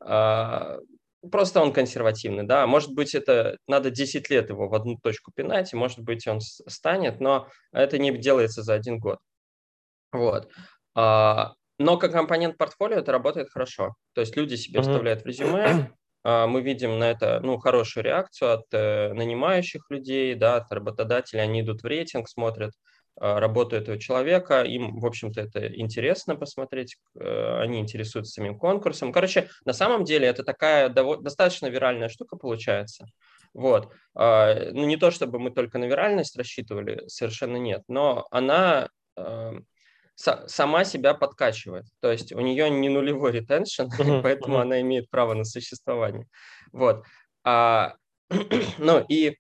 [0.05, 0.79] э,
[1.33, 2.67] Просто он консервативный, да.
[2.67, 6.41] Может быть, это надо 10 лет его в одну точку пинать, и, может быть, он
[6.41, 9.19] станет, но это не делается за один год.
[10.13, 10.49] Вот.
[10.95, 13.95] А, но как компонент портфолио это работает хорошо.
[14.15, 15.93] То есть люди себе вставляют в резюме,
[16.25, 21.61] мы видим на это ну, хорошую реакцию от э, нанимающих людей, да, от работодателей, они
[21.63, 22.73] идут в рейтинг, смотрят,
[23.21, 24.63] а, работу этого человека.
[24.63, 26.97] Им, в общем-то, это интересно посмотреть.
[27.19, 29.13] Э, они интересуются самим конкурсом.
[29.13, 33.07] Короче, на самом деле это такая достаточно виральная штука получается.
[33.55, 33.93] Вот.
[34.15, 39.53] А, ну, не то, чтобы мы только на виральность рассчитывали, совершенно нет, но она э,
[40.19, 41.85] сама себя подкачивает.
[42.01, 43.85] То есть у нее не нулевой ретеншн,
[44.23, 46.27] поэтому она имеет право на существование.
[46.73, 47.05] Вот.
[47.45, 49.37] ну и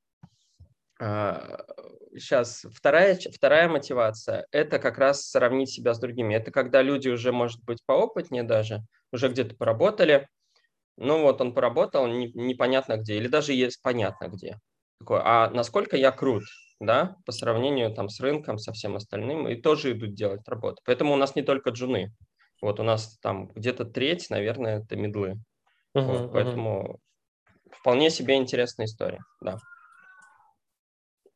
[0.98, 6.34] сейчас вторая, вторая мотивация– это как раз сравнить себя с другими.
[6.34, 10.28] Это когда люди уже, может быть, поопытнее даже, уже где-то поработали,
[10.96, 14.58] ну вот он поработал, не, непонятно где, или даже есть понятно где.
[14.98, 16.42] Такое, а насколько я крут,
[16.80, 20.80] да, по сравнению там с рынком, со всем остальным, и тоже идут делать работу.
[20.84, 22.12] Поэтому у нас не только джуны.
[22.60, 25.40] Вот у нас там где-то треть, наверное, это медлы.
[25.96, 27.00] Uh-huh, вот, поэтому
[27.40, 27.72] uh-huh.
[27.72, 29.58] вполне себе интересная история, да.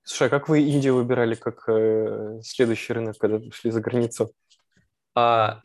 [0.05, 4.33] Слушай, а как вы Индию выбирали как э, следующий рынок, когда шли за границу?
[5.15, 5.61] А,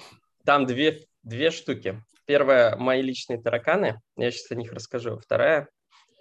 [0.46, 2.04] там две, две штуки.
[2.26, 5.18] Первая– мои личные тараканы, я сейчас о них расскажу.
[5.18, 5.70] Вторая–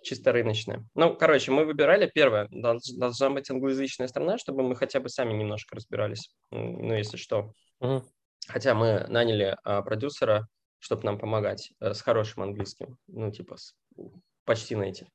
[0.06, 0.84] чисто рыночная.
[0.94, 5.74] Ну, короче, мы выбирали, первое, должна быть англоязычная страна, чтобы мы хотя бы сами немножко
[5.74, 7.52] разбирались, ну, если что.
[7.80, 8.04] Угу.
[8.48, 10.46] Хотя мы наняли а, продюсера,
[10.78, 13.74] чтобы нам помогать а, с хорошим английским, ну, типа, с,
[14.44, 15.06] почти найти.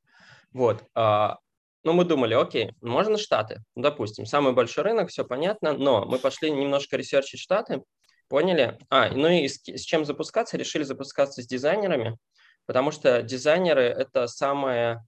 [0.52, 0.84] Вот.
[0.94, 1.38] А,
[1.84, 6.50] ну, мы думали, окей, можно Штаты, допустим, самый большой рынок, все понятно, но мы пошли
[6.50, 7.82] немножко ресерчить Штаты,
[8.28, 12.18] поняли, а, ну и с, с чем запускаться, решили запускаться с дизайнерами,
[12.66, 15.04] потому что дизайнеры– это самое,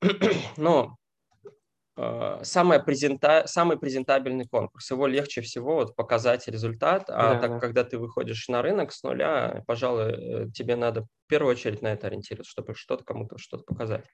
[0.56, 0.96] ну,
[1.96, 3.44] э, самое презента...
[3.46, 4.90] самый презентабельный конкурс.
[4.90, 7.60] Его легче всего вот показать результат, а да, так да.
[7.60, 11.88] когда ты выходишь на рынок с нуля, пожалуй, э, тебе надо в первую очередь на
[11.88, 14.04] это ориентироваться, чтобы что-то кому-то что-то показать.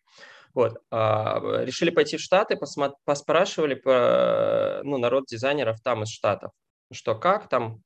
[0.55, 0.79] Вот.
[0.91, 2.59] А, решили пойти в Штаты,
[3.05, 6.53] поспрашивали про, ну, народ дизайнеров там из Штатов,
[6.93, 7.83] что как там,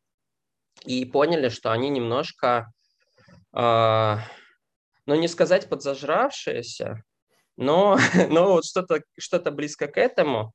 [0.85, 2.72] и поняли, что они немножко,
[3.52, 4.20] а,
[5.07, 7.03] ну, не сказать подзажравшиеся,
[7.57, 10.53] но, но вот что-то что близко к этому.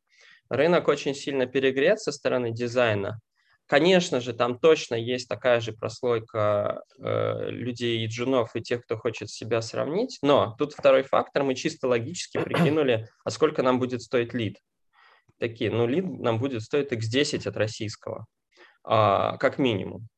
[0.49, 3.19] Рынок очень сильно перегрет со стороны дизайна.
[3.67, 8.97] Конечно же, там точно есть такая же прослойка э, людей и джунов, и тех, кто
[8.97, 10.19] хочет себя сравнить.
[10.21, 14.57] Но тут второй фактор, мы чисто логически прикинули, а сколько нам будет стоить лид.
[15.39, 18.25] Такие, ну, лид нам будет стоить x10 от российского,
[18.83, 20.09] а, как минимум.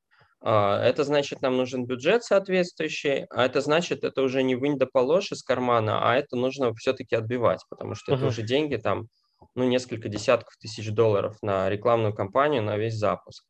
[0.45, 4.85] А, это значит, нам нужен бюджет соответствующий, а это значит, это уже не вынь да
[4.85, 8.17] положь из кармана, а это нужно все-таки отбивать, потому что uh-huh.
[8.17, 9.07] это уже деньги там
[9.55, 13.45] ну, несколько десятков тысяч долларов на рекламную кампанию на весь запуск.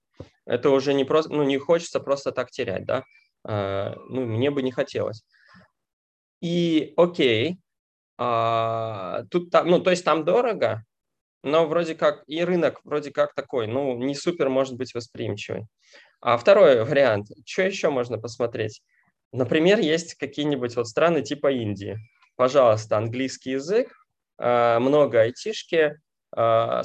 [0.45, 3.03] Это уже не просто, ну, не хочется просто так терять, да,
[3.47, 5.23] uh, ну, мне бы не хотелось.
[6.41, 7.57] И окей,
[8.21, 10.83] uh, тут там, ну, то есть там дорого,
[11.41, 15.65] но вроде как и рынок вроде как такой, ну, не супер может быть восприимчивый.
[16.25, 18.81] А второй вариант, что еще можно посмотреть?
[19.33, 21.99] Например, есть какие-нибудь вот страны типа Индии.
[22.37, 23.91] Пожалуйста, английский язык,
[24.37, 25.99] а, много айтишки,
[26.33, 26.83] а,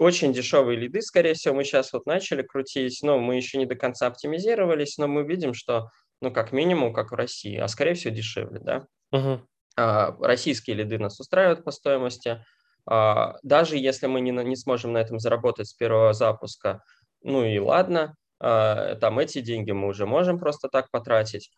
[0.00, 3.76] очень дешевые лиды, скорее всего, мы сейчас вот начали крутить, но мы еще не до
[3.76, 8.12] конца оптимизировались, но мы видим, что, ну, как минимум, как в России, а скорее всего
[8.12, 8.86] дешевле, да.
[9.14, 10.16] Uh-huh.
[10.20, 12.44] Российские лиды нас устраивают по стоимости,
[12.84, 16.82] даже если мы не, не сможем на этом заработать с первого запуска,
[17.22, 21.50] ну и ладно, там эти деньги мы уже можем просто так потратить.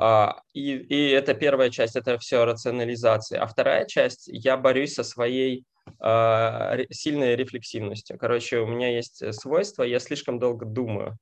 [0.00, 3.42] А, и, и это первая часть, это все рационализация.
[3.42, 5.64] А вторая часть, я борюсь со своей
[5.98, 8.16] а, сильной рефлексивностью.
[8.16, 11.18] Короче, у меня есть свойство, я слишком долго думаю.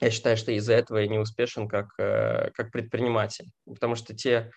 [0.00, 4.50] я считаю, что из-за этого я не успешен как, э, как предприниматель, потому что те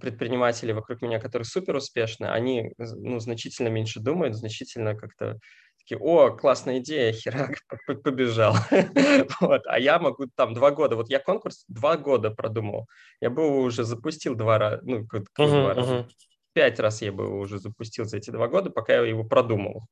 [0.00, 5.40] предприниматели вокруг меня, которые супер успешны, они ну, значительно меньше думают, значительно как-то
[5.82, 7.58] такие, о, классная идея, херак,
[8.02, 8.54] побежал.
[9.40, 9.62] вот.
[9.66, 12.86] А я могу там два года, вот я конкурс два года продумал,
[13.20, 15.94] я бы его уже запустил два раза, ну, uh-huh, два раза.
[15.94, 16.10] Uh-huh.
[16.52, 19.86] пять раз я бы уже запустил за эти два года, пока я его продумал.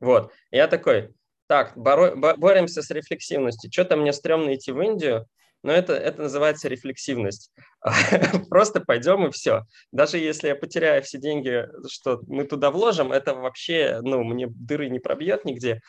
[0.00, 1.14] Вот, я такой,
[1.46, 3.70] так, боро- боремся с рефлексивностью.
[3.70, 5.26] Что-то мне стрёмно идти в Индию,
[5.64, 7.50] но это, это называется рефлексивность.
[8.50, 9.62] Просто пойдем и все.
[9.92, 14.90] Даже если я потеряю все деньги, что мы туда вложим, это вообще, ну, мне дыры
[14.90, 15.80] не пробьет нигде.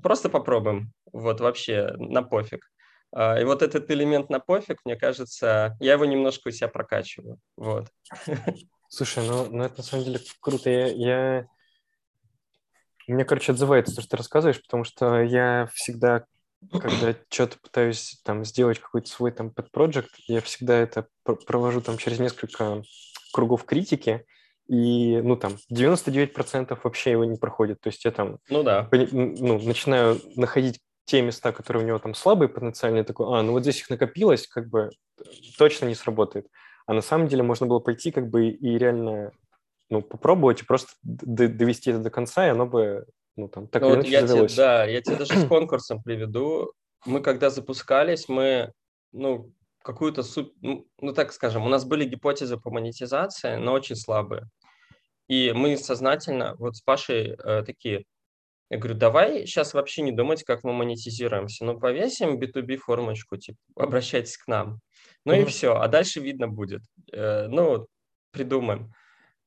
[0.00, 0.92] Просто попробуем.
[1.12, 2.70] Вот вообще на пофиг.
[3.12, 7.40] А, и вот этот элемент на пофиг, мне кажется, я его немножко у себя прокачиваю.
[7.56, 7.88] Вот.
[8.88, 10.70] Слушай, ну, ну это на самом деле круто.
[10.70, 11.46] Я, я...
[13.08, 16.26] Мне, короче, отзывается то, что ты рассказываешь, потому что я всегда
[16.70, 22.18] когда что-то пытаюсь там сделать какой-то свой там подпроект, я всегда это провожу там через
[22.18, 22.82] несколько
[23.32, 24.24] кругов критики,
[24.68, 27.80] и, ну, там, 99% вообще его не проходит.
[27.80, 28.88] То есть я там ну, да.
[28.90, 33.62] ну, начинаю находить те места, которые у него там слабые потенциальные, такой, а, ну вот
[33.62, 34.90] здесь их накопилось, как бы
[35.56, 36.48] точно не сработает.
[36.86, 39.32] А на самом деле можно было пойти как бы и реально
[39.88, 43.06] ну, попробовать и просто довести это до конца, и оно бы
[43.36, 46.72] ну, там, так ну, вот я тебе, Да, я тебе даже с конкурсом приведу.
[47.04, 48.72] Мы когда запускались, мы,
[49.12, 50.52] ну, какую-то, суп...
[50.60, 54.44] ну, так скажем, у нас были гипотезы по монетизации, но очень слабые.
[55.28, 58.04] И мы сознательно, вот с Пашей э, такие,
[58.70, 61.64] я говорю, давай сейчас вообще не думать, как мы монетизируемся.
[61.64, 64.80] Ну, повесим B2B формочку, типа, обращайтесь к нам.
[65.24, 65.42] Ну mm-hmm.
[65.42, 66.82] и все, а дальше видно будет.
[67.12, 67.86] Э, ну,
[68.32, 68.92] придумаем.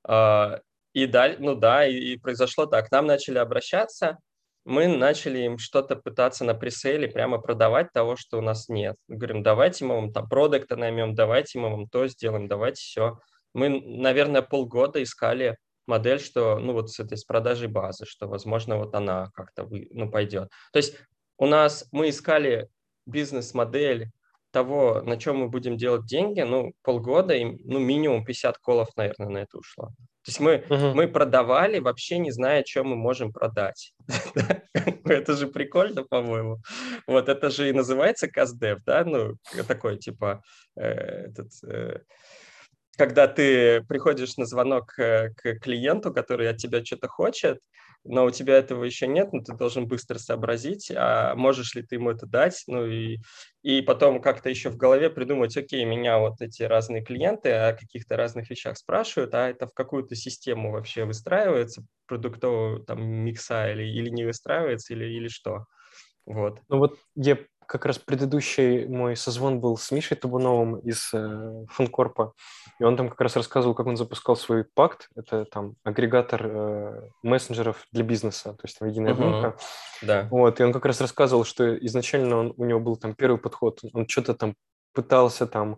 [0.07, 0.59] Э,
[0.93, 2.91] и далее, ну да, и, и произошло так.
[2.91, 4.17] Нам начали обращаться,
[4.65, 8.95] мы начали им что-то пытаться на пресейле прямо продавать того, что у нас нет.
[9.07, 13.19] Говорим, давайте мы вам там продукта наймем, давайте мы вам то сделаем, давайте все.
[13.53, 18.77] Мы, наверное, полгода искали модель, что, ну, вот с этой с продажей базы, что, возможно,
[18.77, 20.49] вот она как-то, ну, пойдет.
[20.71, 20.95] То есть
[21.37, 22.69] у нас, мы искали
[23.07, 24.11] бизнес-модель
[24.51, 29.29] того, на чем мы будем делать деньги, ну, полгода, и, ну, минимум 50 колов, наверное,
[29.29, 29.89] на это ушло.
[30.25, 30.93] То есть мы, uh-huh.
[30.93, 33.93] мы продавали, вообще не зная, что мы можем продать.
[35.05, 36.59] это же прикольно, по-моему.
[37.07, 39.03] Вот это же и называется каздев, да?
[39.05, 39.35] Ну,
[39.67, 40.41] такой, типа,
[40.75, 41.99] э, этот, э,
[42.97, 47.59] когда ты приходишь на звонок к клиенту, который от тебя что-то хочет,
[48.03, 51.95] но у тебя этого еще нет, но ты должен быстро сообразить, а можешь ли ты
[51.95, 53.17] ему это дать, ну и,
[53.61, 58.17] и потом как-то еще в голове придумать, окей, меня вот эти разные клиенты о каких-то
[58.17, 64.09] разных вещах спрашивают, а это в какую-то систему вообще выстраивается, продуктового там микса или, или
[64.09, 65.65] не выстраивается, или, или что.
[66.25, 66.61] Вот.
[66.69, 67.37] Ну вот я
[67.69, 72.33] как раз предыдущий мой созвон был с Мишей Табуновым из э, Функорпа,
[72.79, 77.01] и он там как раз рассказывал, как он запускал свой пакт, это там агрегатор э,
[77.21, 79.59] мессенджеров для бизнеса, то есть там единая uh-huh.
[80.01, 80.27] Да.
[80.31, 83.81] Вот, и он как раз рассказывал, что изначально он, у него был там первый подход,
[83.93, 84.55] он что-то там
[84.95, 85.77] пытался там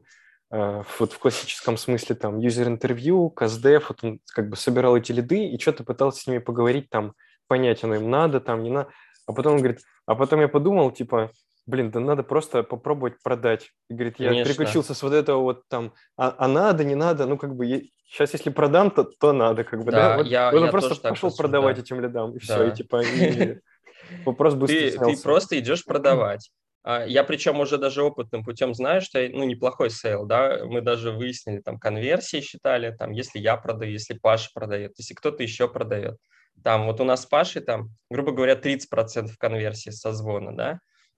[0.49, 5.45] э, вот в классическом смысле там юзер-интервью, каздев, вот он как бы собирал эти лиды
[5.45, 7.15] и что-то пытался с ними поговорить там,
[7.47, 8.89] понять, оно им надо, там не надо,
[9.27, 11.31] а потом он говорит, а потом я подумал, типа,
[11.65, 13.69] блин, да надо просто попробовать продать.
[13.89, 14.53] И говорит, я Конечно.
[14.53, 17.81] переключился с вот этого вот там, а, а надо, не надо, ну как бы я,
[18.05, 20.09] сейчас если продам, то, то надо, как бы, да?
[20.09, 20.17] да?
[20.17, 21.81] Вот, я, вот я просто пошел продавать да.
[21.81, 22.39] этим лидам, и да.
[22.39, 23.59] все, и типа и,
[24.25, 26.49] вопрос быстро ты, ты просто идешь продавать.
[26.83, 31.11] А, я причем уже даже опытным путем знаю, что ну, неплохой sale, да, мы даже
[31.11, 36.17] выяснили, там, конверсии считали, там, если я продаю, если Паша продает, если кто-то еще продает.
[36.63, 40.51] Там вот у нас с Пашей, там, грубо говоря, 30% конверсии с созвона,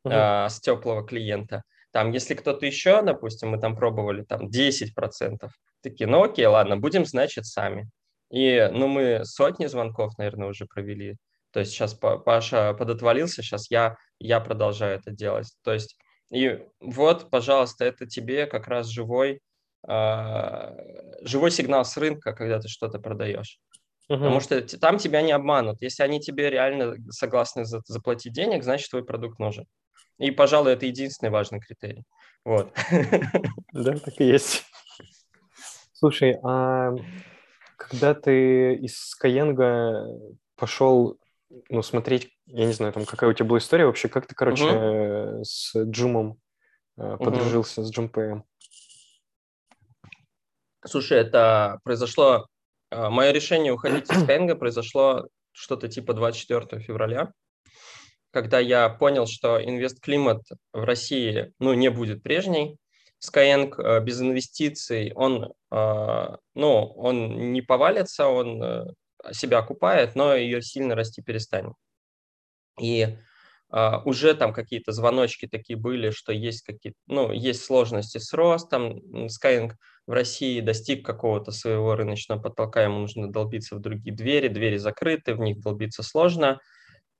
[0.06, 0.50] uh-huh.
[0.50, 1.63] с теплого клиента.
[1.92, 5.50] Там, если кто-то еще, допустим, мы там пробовали, там 10%,
[5.82, 7.89] такие, ну окей, ладно, будем, значит, сами.
[8.32, 11.18] И, ну, мы сотни звонков, наверное, уже провели.
[11.52, 15.54] То есть сейчас Паша подотвалился, сейчас я, я продолжаю это делать.
[15.63, 15.96] То есть,
[16.32, 19.39] и вот, пожалуйста, это тебе как раз живой,
[19.88, 20.72] э,
[21.22, 23.60] живой сигнал с рынка, когда ты что-то продаешь.
[24.10, 24.18] Угу.
[24.18, 25.84] Потому что там тебя не обманут.
[25.84, 29.68] Если они тебе реально согласны заплатить денег, значит, твой продукт нужен.
[30.24, 32.04] И, пожалуй, это единственный важный критерий.
[32.46, 32.74] Вот.
[33.74, 34.64] Да, так и есть.
[35.92, 36.94] Слушай, а
[37.76, 41.18] когда ты из Skyeng пошел
[41.70, 44.64] ну, смотреть, я не знаю, там какая у тебя была история вообще, как ты, короче,
[44.64, 45.44] угу.
[45.44, 46.40] с Джумом
[46.98, 47.88] э, подружился, угу.
[47.88, 48.44] с Джумпеем?
[50.86, 52.48] Слушай, это произошло...
[52.92, 57.34] Э, Мое решение уходить из Skyeng произошло что-то типа 24 февраля.
[58.34, 60.41] Когда я понял, что инвест-климат
[60.74, 62.78] в России ну, не будет прежний,
[63.24, 68.86] Skyeng э, без инвестиций, он, э, ну, он не повалится, он э,
[69.32, 71.74] себя окупает, но ее сильно расти перестанет.
[72.82, 73.15] И
[74.06, 79.00] уже там какие-то звоночки такие были, что есть какие-то, ну, есть сложности с ростом.
[79.26, 79.72] Skyeng
[80.06, 85.34] в России достиг какого-то своего рыночного потолка, ему нужно долбиться в другие двери, двери закрыты,
[85.34, 86.60] в них долбиться сложно.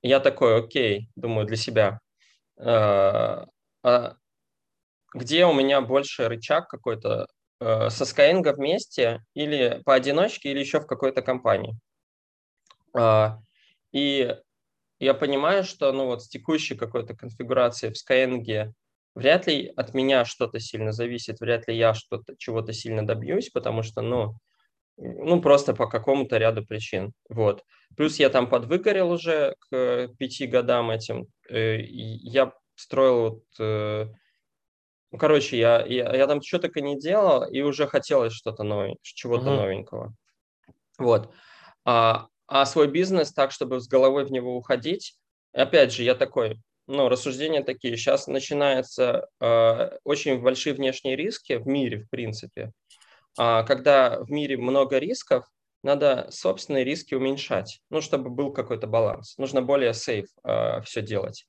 [0.04, 2.00] Я такой, окей, думаю для себя,
[2.58, 4.16] а
[5.14, 7.28] где у меня больше рычаг какой-то
[7.60, 11.78] э, со Skyeng вместе или поодиночке, или еще в какой-то компании.
[12.98, 13.38] Э,
[13.92, 14.36] и
[15.00, 18.74] я понимаю, что ну, вот с текущей какой-то конфигурацией в Skyeng
[19.16, 23.84] вряд ли от меня что-то сильно зависит, вряд ли я что-то, чего-то сильно добьюсь, потому
[23.84, 24.36] что, ну,
[24.98, 27.14] ну, просто по какому-то ряду причин.
[27.30, 27.64] Вот.
[27.96, 31.28] Плюс я там подвыгорел уже к пяти годам этим.
[31.50, 34.08] Э, я строил вот э,
[35.14, 38.96] ну, короче, я, я, я там что только не делал, и уже хотелось что-то новое,
[39.04, 39.58] чего-то uh-huh.
[39.58, 40.16] новенького.
[40.98, 41.32] Вот.
[41.86, 45.16] А, а свой бизнес так, чтобы с головой в него уходить,
[45.54, 47.96] опять же, я такой, ну, рассуждения такие.
[47.96, 52.72] Сейчас начинаются э, очень большие внешние риски в мире, в принципе.
[53.38, 55.46] А когда в мире много рисков,
[55.84, 59.38] надо собственные риски уменьшать, ну, чтобы был какой-то баланс.
[59.38, 61.46] Нужно более сейф э, все делать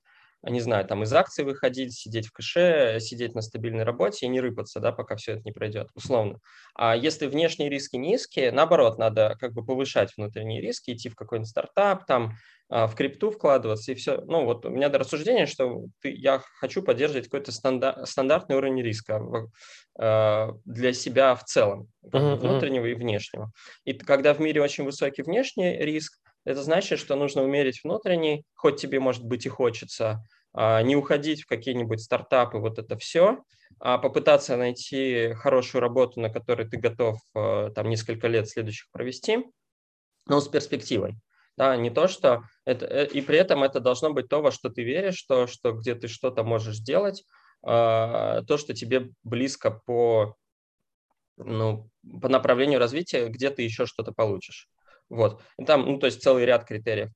[0.50, 4.40] не знаю, там из акций выходить, сидеть в кэше, сидеть на стабильной работе и не
[4.40, 6.38] рыпаться, да, пока все это не пройдет, условно.
[6.74, 11.48] А если внешние риски низкие, наоборот, надо как бы повышать внутренние риски, идти в какой-нибудь
[11.48, 14.20] стартап, там, а, в крипту вкладываться и все.
[14.22, 18.82] Ну, вот у меня до рассуждения, что ты, я хочу поддерживать какой-то стандар, стандартный уровень
[18.82, 19.22] риска
[19.96, 23.52] э, для себя в целом, uh-huh, внутреннего и внешнего.
[23.84, 28.80] И когда в мире очень высокий внешний риск, это значит, что нужно умерить внутренний, хоть
[28.80, 33.38] тебе, может быть, и хочется, а, не уходить в какие-нибудь стартапы, вот это все,
[33.80, 39.44] а попытаться найти хорошую работу, на которой ты готов а, там несколько лет следующих провести,
[40.26, 41.14] но с перспективой.
[41.56, 44.70] Да, не то, что это, э, и при этом это должно быть то, во что
[44.70, 47.24] ты веришь, то, что где ты что-то можешь сделать,
[47.62, 50.36] а, то, что тебе близко по,
[51.36, 51.88] ну,
[52.20, 54.68] по направлению развития, где ты еще что-то получишь.
[55.08, 55.42] Вот.
[55.58, 57.10] И там, ну, то есть целый ряд критериев.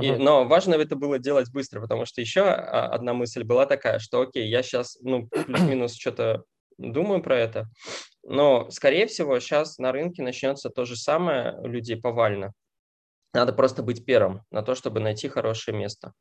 [0.00, 0.10] И.
[0.10, 4.22] Но важно это было делать быстро, потому что еще а, одна мысль была такая, что
[4.22, 6.42] окей, я сейчас, ну, плюс-минус что-то
[6.78, 7.68] думаю про это,
[8.24, 12.52] но, скорее всего, сейчас на рынке начнется то же самое у людей повально.
[13.34, 16.12] Надо просто быть первым на то, чтобы найти хорошее место.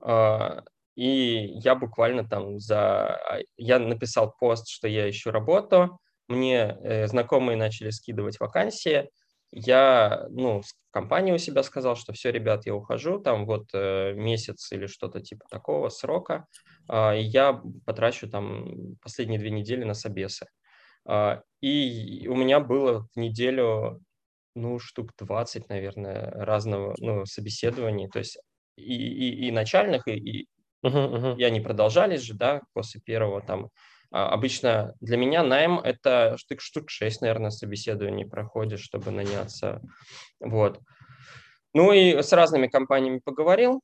[0.00, 0.62] А,
[0.94, 3.16] и я буквально там за...
[3.16, 9.10] А, я написал пост, что я ищу работу, мне э, знакомые начали скидывать вакансии,
[9.50, 14.72] я, ну, компании у себя сказал, что все, ребят, я ухожу, там вот э, месяц
[14.72, 16.46] или что-то типа такого срока,
[16.90, 20.46] э, и я потрачу там последние две недели на собесы.
[21.60, 24.00] И у меня было в неделю,
[24.54, 28.38] ну, штук 20, наверное, разного, ну, собеседований, то есть
[28.76, 30.48] и, и, и начальных, и, и,
[30.84, 31.36] uh-huh, uh-huh.
[31.36, 33.70] и они продолжались же, да, после первого там
[34.14, 39.80] а, обычно для меня найм– это штук, штук 6, наверное, собеседований проходишь, чтобы наняться.
[40.38, 40.80] Вот.
[41.72, 43.80] Ну и с разными компаниями поговорил,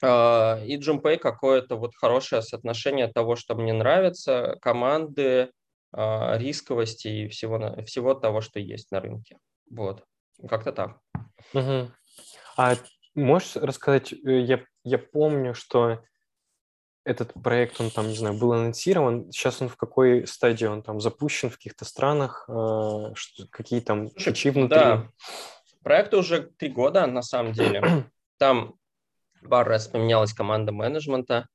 [0.00, 5.50] а, и JumpPay какое-то вот хорошее соотношение того, что мне нравится, команды,
[5.92, 9.38] а, рисковости и всего, всего того, что есть на рынке.
[9.70, 10.04] Вот,
[10.48, 11.00] как-то так.
[11.54, 11.90] Угу.
[12.56, 12.74] А
[13.14, 16.02] можешь рассказать, э, я, я помню, что
[17.04, 21.00] этот проект, он там, не знаю, был анонсирован, сейчас он в какой стадии, он там
[21.00, 23.14] запущен в каких-то странах, э,
[23.50, 24.78] какие там фичи внутри?
[24.78, 25.08] Да,
[25.86, 27.80] проекту уже три года, на самом деле.
[28.38, 28.74] Там
[29.48, 31.46] пару раз поменялась команда менеджмента,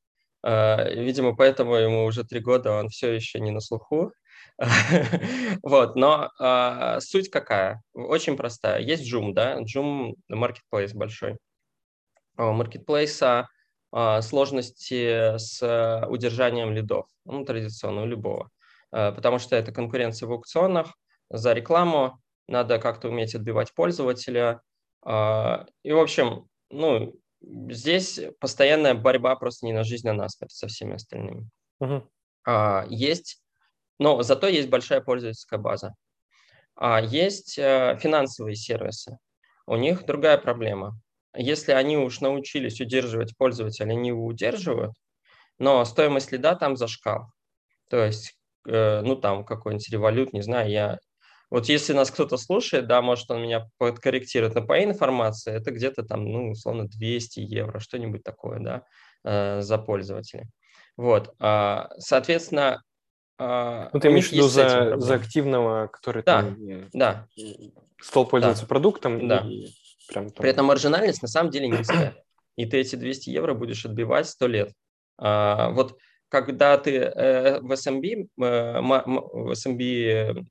[0.41, 4.13] э, видимо, поэтому ему уже три года он все еще не на слуху.
[5.63, 7.81] Вот, но э, суть какая?
[7.93, 8.79] Очень простая.
[8.79, 11.37] Есть Joom, да, Joom marketplace большой.
[12.37, 13.47] У маркетплейса
[13.91, 18.49] а, сложности с э, удержанием лидов, ну, традиционно у любого,
[18.91, 20.93] а, потому что это конкуренция в аукционах,
[21.29, 24.61] за рекламу надо как-то уметь отбивать пользователя.
[25.03, 30.53] А, и, в общем, ну, здесь постоянная борьба просто не на жизнь, а на смерть
[30.53, 31.49] со всеми остальными.
[31.79, 32.07] Угу.
[32.89, 33.41] Есть,
[34.01, 35.93] но зато есть большая пользовательская база.
[37.03, 39.17] Есть э, финансовые сервисы.
[39.65, 40.99] У них другая проблема
[41.35, 44.93] если они уж научились удерживать пользователя, они его удерживают,
[45.59, 47.31] но стоимость лида там зашкал.
[47.89, 48.35] То есть,
[48.67, 50.99] э, ну там какой-нибудь револют, не знаю, я
[51.49, 56.03] Вот если нас кто-то слушает, да, может он меня подкорректирует, но по информации это где-то
[56.03, 58.83] там, ну, условно, 200 евро, что-нибудь такое, да,
[59.25, 60.45] э, за пользователя.
[60.97, 62.81] Вот, а, соответственно, а,
[63.93, 66.57] ну, ты имеешь в виду за, за активного, который да, там
[66.93, 67.27] да.
[67.99, 68.67] стал пользоваться да.
[68.67, 69.27] продуктом.
[69.27, 69.37] Да.
[69.39, 69.67] И
[70.07, 70.41] прям там...
[70.41, 72.15] При этом маржинальность на самом деле низкая.
[72.55, 74.73] И ты эти 200 евро будешь отбивать 100 лет.
[75.17, 75.97] А, вот
[76.29, 80.45] когда ты э, в SMB, э, в SMB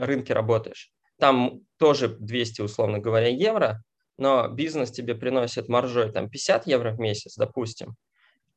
[0.00, 3.82] рынке работаешь, там тоже 200, условно говоря, евро,
[4.18, 7.96] но бизнес тебе приносит маржой там 50 евро в месяц, допустим,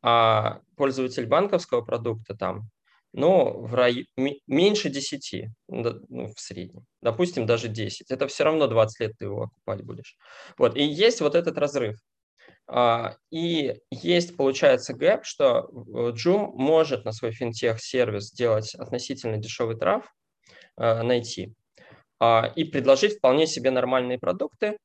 [0.01, 2.69] а пользователь банковского продукта там,
[3.15, 4.07] ну, в рай...
[4.47, 8.11] меньше 10 ну, в среднем, допустим, даже 10.
[8.11, 10.15] Это все равно 20 лет ты его окупать будешь.
[10.57, 11.97] Вот, и есть вот этот разрыв.
[12.67, 20.05] А, и есть, получается, гэп, что Joom может на свой финтех-сервис сделать относительно дешевый трав,
[20.77, 21.53] Э, найти.
[22.19, 24.77] А, и предложить вполне себе нормальные продукты,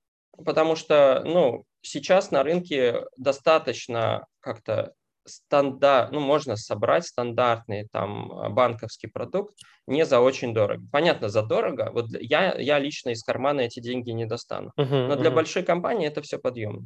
[0.44, 4.92] потому что ну, сейчас на рынке достаточно как-то
[5.30, 9.54] стандарт, ну, можно собрать стандартный там банковский продукт
[9.86, 10.82] не за очень дорого.
[10.92, 11.90] Понятно, за дорого.
[11.92, 14.72] Вот я, я лично из кармана эти деньги не достану.
[14.78, 15.34] Uh-huh, Но для uh-huh.
[15.34, 16.84] большой компании это все подъемно.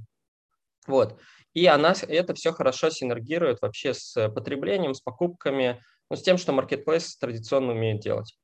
[0.86, 1.18] Вот.
[1.54, 5.80] И она, это все хорошо синергирует вообще с потреблением, с покупками,
[6.10, 8.36] ну, с тем, что Marketplace традиционно умеет делать.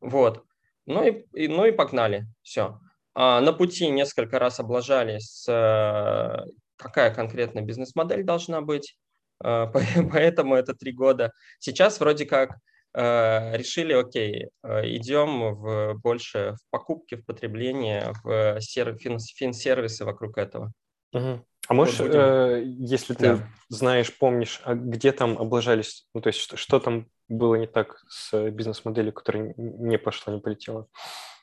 [0.00, 0.44] Вот.
[0.86, 2.26] Ну и, и, ну и погнали.
[2.42, 2.78] Все.
[3.14, 6.44] А, на пути несколько раз облажались, а,
[6.76, 8.96] какая конкретно бизнес-модель должна быть.
[9.42, 9.66] А,
[10.12, 11.32] поэтому это три года.
[11.58, 12.56] Сейчас вроде как
[12.92, 20.38] а, решили, окей, идем в больше в покупки, в потребление, в серв, фин, фин-сервисы вокруг
[20.38, 20.72] этого.
[21.12, 21.44] Угу.
[21.66, 23.48] А можешь, вот э, если ты да.
[23.68, 28.02] знаешь, помнишь, а где там облажались, ну то есть что, что там было не так
[28.08, 30.88] с бизнес-моделью, которая не пошла, не полетела?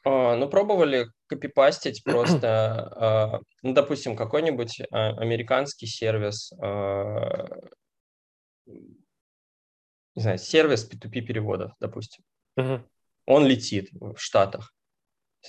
[0.03, 7.47] А, ну, пробовали копипастить просто, а, ну, допустим, какой-нибудь а, американский сервис, а,
[10.15, 12.23] не знаю, сервис P2P переводов, допустим.
[12.57, 12.83] Uh-huh.
[13.25, 14.73] Он летит в Штатах.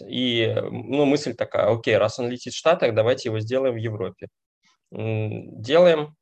[0.06, 4.28] И, ну, мысль такая, окей, раз он летит в Штатах, давайте его сделаем в Европе.
[4.90, 6.16] Делаем,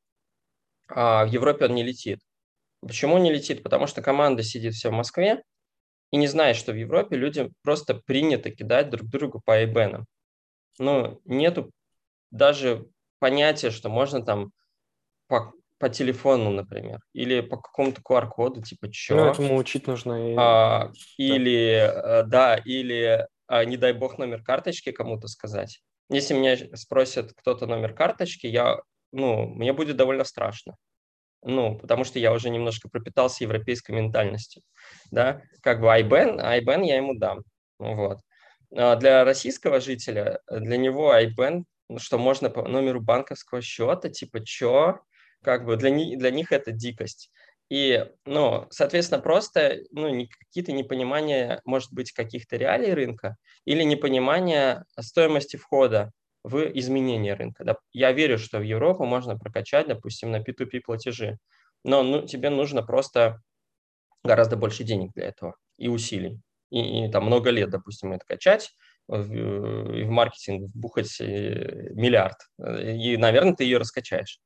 [0.88, 2.20] а в Европе он не летит.
[2.80, 3.62] Почему не летит?
[3.62, 5.42] Потому что команда сидит все в Москве
[6.10, 10.04] и не знает, что в Европе людям просто принято кидать друг другу по IBAN.
[10.78, 11.70] Ну, нету
[12.30, 12.88] даже
[13.18, 14.50] понятия, что можно там
[15.28, 19.16] по, по телефону, например, или по какому-то QR-коду, типа, что.
[19.16, 20.32] Ну, этому учить нужно.
[20.32, 20.36] И...
[20.38, 22.20] А, или, да.
[22.20, 25.80] Э, да, или, а, не дай бог, номер карточки кому-то сказать.
[26.08, 28.78] Если меня спросят кто-то номер карточки, я,
[29.10, 30.76] ну, мне будет довольно страшно
[31.42, 34.62] ну, потому что я уже немножко пропитался европейской ментальностью,
[35.10, 37.42] да, как бы IBAN, IBAN я ему дам,
[37.78, 38.18] вот.
[38.74, 44.44] А для российского жителя, для него IBAN, ну, что можно по номеру банковского счета, типа,
[44.44, 45.00] чё,
[45.42, 47.30] как бы для, них, для них это дикость.
[47.70, 50.10] И, ну, соответственно, просто, ну,
[50.40, 56.10] какие-то непонимания, может быть, каких-то реалий рынка или непонимание стоимости входа
[56.42, 57.76] в изменение рынка.
[57.92, 61.38] Я верю, что в Европу можно прокачать, допустим, на P2P платежи,
[61.84, 63.40] но ну, тебе нужно просто
[64.24, 66.40] гораздо больше денег для этого и усилий.
[66.70, 68.74] И, и там много лет, допустим, это качать,
[69.06, 72.36] в, в маркетинг вбухать э, миллиард.
[72.58, 74.40] И, наверное, ты ее раскачаешь.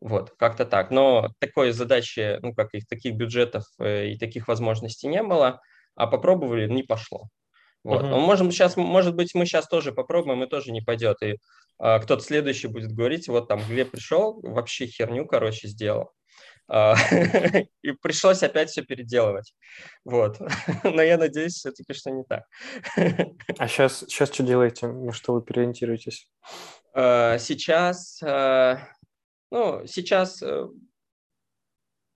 [0.00, 0.90] Вот, как-то так.
[0.90, 5.60] Но такой задачи, ну, как их, таких бюджетов э, и таких возможностей не было,
[5.94, 7.28] а попробовали, не пошло.
[7.82, 8.02] Вот.
[8.02, 8.18] Uh-huh.
[8.18, 11.22] можем сейчас, может быть, мы сейчас тоже попробуем, и тоже не пойдет.
[11.22, 11.36] И
[11.78, 16.10] а, кто-то следующий будет говорить, вот там Глеб пришел, вообще херню, короче, сделал.
[16.68, 16.96] А,
[17.82, 19.54] и пришлось опять все переделывать.
[20.04, 20.40] Вот.
[20.84, 22.42] Но я надеюсь все-таки, что не так.
[23.58, 24.88] а сейчас, сейчас что делаете?
[24.88, 26.28] На что вы переориентируетесь?
[26.92, 28.88] А, сейчас, а,
[29.50, 30.42] ну, сейчас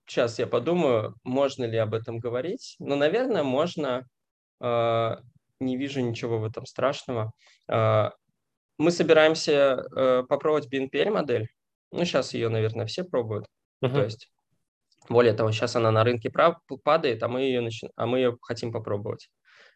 [0.05, 2.75] сейчас я подумаю, можно ли об этом говорить.
[2.79, 4.05] Но, наверное, можно
[5.61, 7.31] не вижу ничего в этом страшного.
[7.69, 8.11] А,
[8.77, 11.47] мы собираемся э, попробовать BNPL-модель.
[11.91, 13.45] Ну, сейчас ее, наверное, все пробуют.
[13.83, 13.93] Uh-huh.
[13.93, 14.31] То есть,
[15.07, 16.31] более того, сейчас она на рынке
[16.83, 17.87] падает, а мы ее, начи...
[17.95, 19.29] а мы ее хотим попробовать.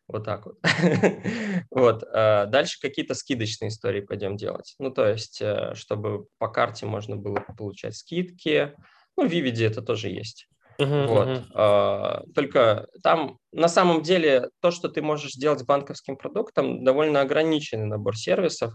[0.07, 0.57] Вот так вот.
[1.71, 2.03] вот.
[2.13, 4.75] А дальше какие-то скидочные истории пойдем делать.
[4.79, 8.73] Ну, то есть, э, чтобы по карте можно было получать скидки.
[9.17, 10.47] Ну, в Vivid это тоже есть.
[10.79, 11.27] Uh-huh, вот.
[11.27, 12.33] uh-huh.
[12.33, 17.85] Только там на самом деле то, что ты можешь сделать с банковским продуктом, довольно ограниченный
[17.85, 18.73] набор сервисов.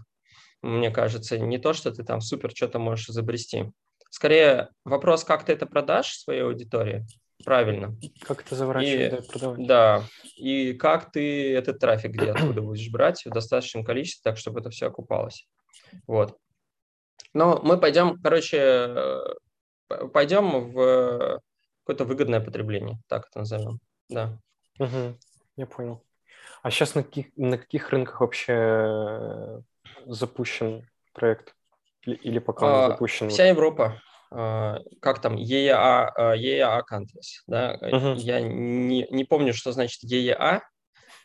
[0.61, 3.71] Мне кажется, не то, что ты там супер что-то можешь изобрести.
[4.09, 7.05] Скорее вопрос, как ты это продашь своей аудитории,
[7.43, 7.95] правильно.
[8.21, 9.67] Как это заворачивать, И- да, продавать.
[9.67, 10.03] Да,
[10.35, 14.69] и как ты этот трафик где откуда будешь брать в достаточном количестве, так чтобы это
[14.69, 15.47] все окупалось.
[16.07, 16.37] Вот.
[17.33, 19.19] Но мы пойдем, короче, э,
[20.13, 21.41] пойдем в
[21.83, 23.79] какое-то выгодное потребление, так это назовем.
[24.09, 24.37] Да.
[24.79, 25.17] Мгм,
[25.57, 26.03] я понял.
[26.63, 29.61] А сейчас на каких, на каких рынках вообще э,
[30.05, 31.55] запущен проект?
[32.03, 33.29] Или, или пока он А, запущен?
[33.29, 34.01] Вся Европа,
[34.31, 38.15] как там, EEA, а, EEA countries, да, Мгм.
[38.15, 40.61] я не, не помню, что значит EEA,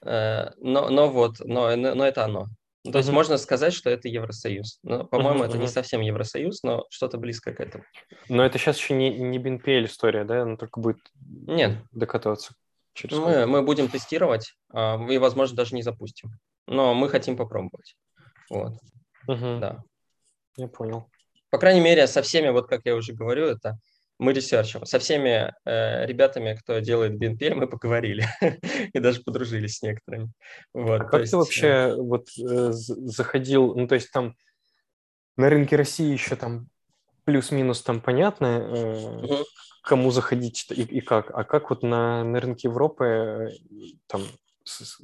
[0.04, 2.46] э, но, но вот, но, но это оно.
[2.82, 3.14] То есть Мгм.
[3.16, 4.78] можно сказать, что это Евросоюз.
[4.82, 7.84] Но, по-моему, Мгм, это не совсем Евросоюз, но что-то близко к этому.
[8.28, 10.42] Но это сейчас еще не, не BNPL история, да?
[10.42, 10.98] Она только будет
[11.46, 11.78] Нет.
[11.92, 12.54] докатываться
[12.92, 16.30] через Мы, мы будем тестировать а, и, возможно, даже не запустим.
[16.66, 17.96] Но мы хотим попробовать.
[18.50, 18.72] Вот,
[19.26, 19.82] Мгм, да.
[20.56, 21.08] Я понял.
[21.50, 23.78] По крайней мере, со всеми, вот как я уже говорю, это
[24.18, 24.84] мы ресерчим.
[24.86, 28.26] Со всеми э, ребятами, кто делает BNPL, мы поговорили
[28.92, 30.30] и даже подружились с некоторыми.
[30.72, 34.34] Вот, А как есть, ты э, вообще вот э, заходил, ну то есть там
[35.36, 36.68] на рынке России еще там
[37.24, 39.44] плюс-минус там понятно, э, мгм.
[39.82, 43.48] кому заходить и, и как, а как вот на, на рынке Европы э,
[44.06, 44.22] там
[44.64, 44.98] с-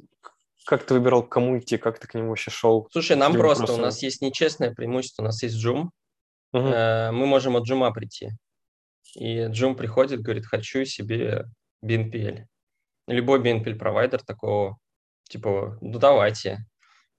[0.65, 2.87] как ты выбирал, к кому идти, как ты к нему вообще шел?
[2.91, 5.89] Слушай, нам просто, у просто- нас есть нечестное преимущество, у нас есть Joom,
[6.53, 8.29] Мгм, Э, мы можем от Джума прийти.
[9.15, 11.45] И Джум приходит, говорит, хочу себе
[11.83, 12.45] BNPL.
[13.07, 14.77] Любой BNPL-провайдер такого,
[15.29, 16.59] типа, ну давайте.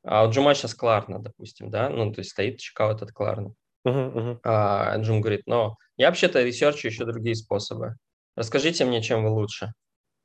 [0.05, 3.55] А у Joom а сейчас Klarna, допустим, да, ну то есть стоит checkout от Klarna.
[3.85, 4.41] мгм.
[4.45, 7.97] А Joom говорит, но я вообще-то ресерчу еще другие способы.
[8.37, 9.73] Расскажите мне, чем вы лучше,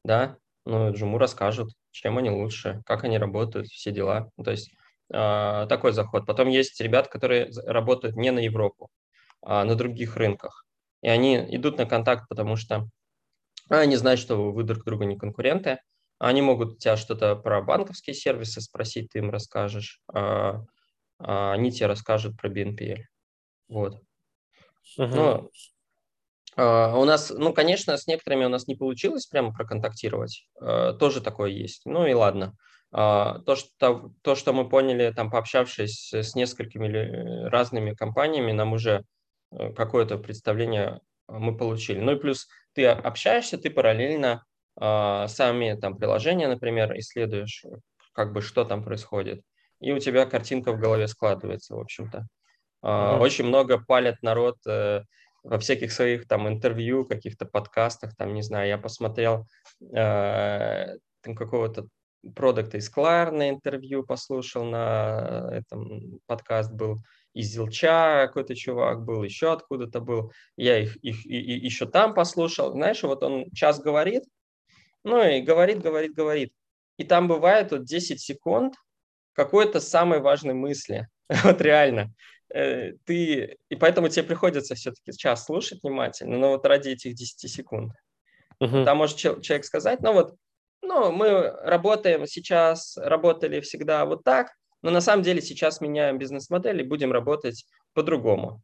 [0.04, 0.38] да?
[0.66, 4.30] Ну, Joom у расскажут, чем они лучше, как они работают, все дела.
[4.38, 4.72] Ну, то есть
[5.12, 6.26] а, такой заход.
[6.26, 8.90] Потом есть ребята, которые работают не на Европу,
[9.44, 10.66] на других рынках.
[11.02, 12.90] И они идут на контакт, потому что
[13.70, 15.80] они знают, что вы друг другу не конкуренты.
[16.20, 20.02] Они могут тебя что-то про банковские сервисы спросить, ты им расскажешь.
[20.14, 20.64] а,
[21.20, 23.06] а они тебе расскажут про BNPL.
[23.70, 24.02] Вот.
[24.98, 25.16] Мгм.
[25.16, 25.50] Ну,
[26.56, 30.48] а, у нас, ну, конечно, с некоторыми у нас не получилось прямо проконтактировать.
[30.62, 31.82] а, Тоже такое есть.
[31.86, 32.54] Ну и ладно.
[32.92, 39.04] А, То, что, то, что мы поняли, там, пообщавшись с несколькими разными компаниями, нам уже
[39.76, 42.00] какое-то представление а, мы получили.
[42.00, 44.46] Ну и плюс ты общаешься, ты параллельно
[44.78, 47.66] а, сами там приложения, например, исследуешь,
[48.14, 49.42] как бы что там происходит.
[49.80, 52.28] И у тебя картинка в голове складывается, в общем-то.
[52.82, 53.22] А, Мгм.
[53.22, 55.04] Очень много палят народ э,
[55.44, 59.48] во всяких своих там интервью, каких-то подкастах, там, не знаю, я посмотрел
[59.82, 61.88] э, там какого-то
[62.36, 66.98] продукта из Кларна интервью послушал на этом подкаст был,
[67.34, 72.14] из Зилча какой-то чувак был, еще откуда-то был, я их, их и, и еще там
[72.14, 74.24] послушал, знаешь, вот он час говорит,
[75.04, 76.54] ну и говорит, говорит, говорит,
[76.98, 78.76] и там бывает вот 10 секунд
[79.34, 81.08] какой-то самой важной мысли,
[81.44, 82.14] вот реально,
[82.52, 87.50] Э, ты, и поэтому тебе приходится все-таки час слушать внимательно, но вот ради этих 10
[87.50, 87.94] секунд.
[88.60, 88.86] Мгм.
[88.86, 90.36] Там может чел- человек сказать, ну вот,
[90.82, 94.52] ну, мы работаем сейчас, работали всегда вот так,
[94.82, 98.62] но на самом деле сейчас меняем бизнес-модель и будем работать по-другому.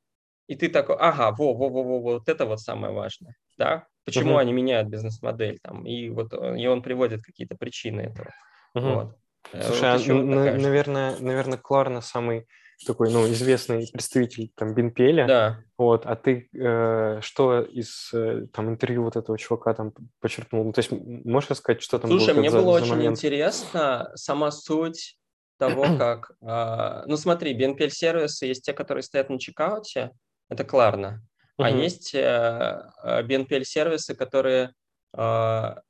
[0.47, 3.87] И ты такой, ага, во, во, во, во, вот это вот самое важное, да?
[4.05, 4.37] Почему Мгм.
[4.37, 5.85] они меняют бизнес-модель там?
[5.87, 8.29] И вот он- и он приводит какие-то причины этого.
[8.75, 8.93] Мгм.
[8.93, 9.15] Вот.
[9.53, 10.67] Э, Слушай, вот а, еще вот н- такая штука.
[10.67, 12.45] наверное, наверное, Кларна самый
[12.85, 15.27] такой, ну, известный представитель там BNPL.
[15.27, 15.63] Да.
[15.77, 20.63] Вот, а ты э, что из э, там интервью вот этого чувака там почерпнул?
[20.65, 23.17] Ну, то есть можешь рассказать, что там Слушай, было мне за, было за очень момент?
[23.17, 25.17] интересно сама суть
[25.57, 26.31] того, как...
[26.41, 30.11] а, ну, смотри, BNPL-сервисы есть те, которые стоят на чекауте,
[30.49, 31.21] это Кларна,
[31.57, 34.73] а есть э, э, BNPL-сервисы, которые
[35.13, 35.81] а,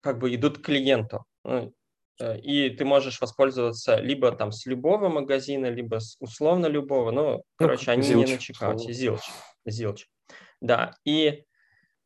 [0.00, 1.24] как бы идут к клиенту.
[1.44, 1.72] Ну,
[2.20, 7.12] э, И ты можешь воспользоваться либо там с любого магазина, либо с условно любого.
[7.12, 8.92] Ну, короче, как они Zilch, не на чекауте.
[8.92, 9.22] Зилч.
[9.64, 10.06] Зилч.
[10.60, 10.94] Да.
[11.04, 11.44] И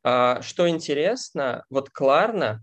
[0.03, 2.61] а, что интересно, вот Кларна,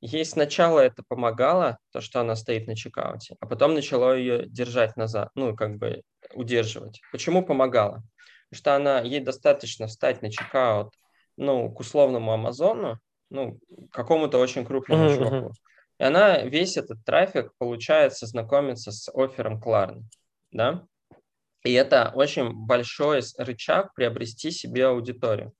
[0.00, 4.96] ей сначала это помогало, то, что она стоит на чекауте, а потом начало ее держать
[4.96, 6.02] назад, ну, как бы
[6.34, 7.00] удерживать.
[7.12, 8.02] Почему помогало?
[8.50, 10.94] Потому что она, ей достаточно встать на чекаут,
[11.36, 12.98] ну, к условному Амазону,
[13.30, 13.58] ну,
[13.92, 15.34] какому-то очень крупному чуваку.
[15.34, 15.52] мгм.
[15.98, 20.04] И она весь этот трафик, получается, знакомится с оффером Кларны,
[20.52, 20.84] да?
[21.64, 25.52] И это очень большой рычаг приобрести себе аудиторию.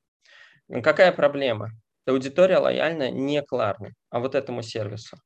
[0.82, 1.70] Какая проблема?
[2.08, 5.18] Эта аудитория лояльна не Кларне, а вот этому сервису.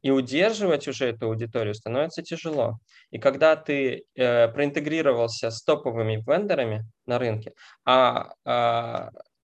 [0.00, 2.78] И удерживать уже эту аудиторию становится тяжело.
[3.10, 7.52] И когда ты э, проинтегрировался с топовыми вендорами на рынке,
[7.84, 9.10] а, а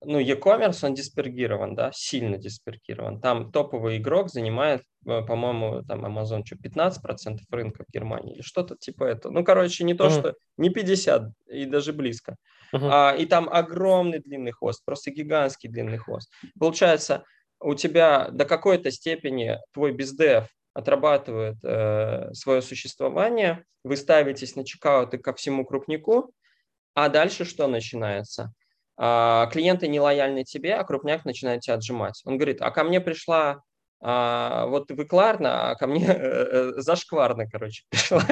[0.02, 3.20] ну, e-commerce, он диспергирован, да, сильно диспергирован.
[3.20, 8.74] Там топовый игрок занимает, э, по-моему, там Amazon что, 15% рынка в Германии или что-то
[8.74, 9.32] типа этого.
[9.32, 10.18] Ну, короче, не то, uh-huh.
[10.18, 12.34] что не 50 и даже близко.
[12.74, 12.88] Uh-huh.
[12.92, 16.30] А, и там огромный длинный хвост, просто гигантский длинный хвост.
[16.58, 17.24] Получается,
[17.60, 25.18] у тебя до какой-то степени твой бездев отрабатывает э, свое существование, вы ставитесь на чекауты
[25.18, 26.32] ко всему крупнику,
[26.94, 28.52] а дальше что начинается?
[28.96, 32.20] А, клиенты не лояльны тебе, а крупняк начинает тебя отжимать.
[32.24, 33.62] Он говорит, а ко мне пришла
[34.00, 38.22] а, вот вы Кларна, а ко мне э, э, зашкварно, короче, пришла,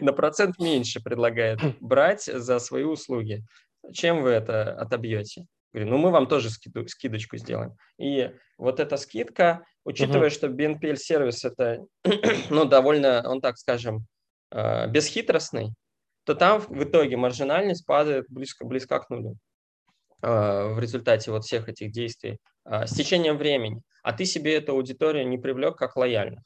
[0.00, 3.44] на процент меньше предлагает брать за свои услуги.
[3.92, 5.46] Чем вы это отобьете?
[5.72, 7.76] Говорю, ну мы вам тоже скиду, скидочку сделаем.
[7.98, 10.34] И вот эта скидка, учитывая, uh-huh.
[10.34, 11.84] что BNPL сервис это,
[12.50, 14.06] ну, довольно, он так скажем,
[14.50, 15.72] э, бесхитростный,
[16.24, 19.36] то там в итоге маржинальность падает близко, близко к нулю.
[20.22, 24.72] А, в результате вот всех этих действий а, с течением времени, а ты себе эту
[24.72, 26.44] аудиторию не привлек как лояльных.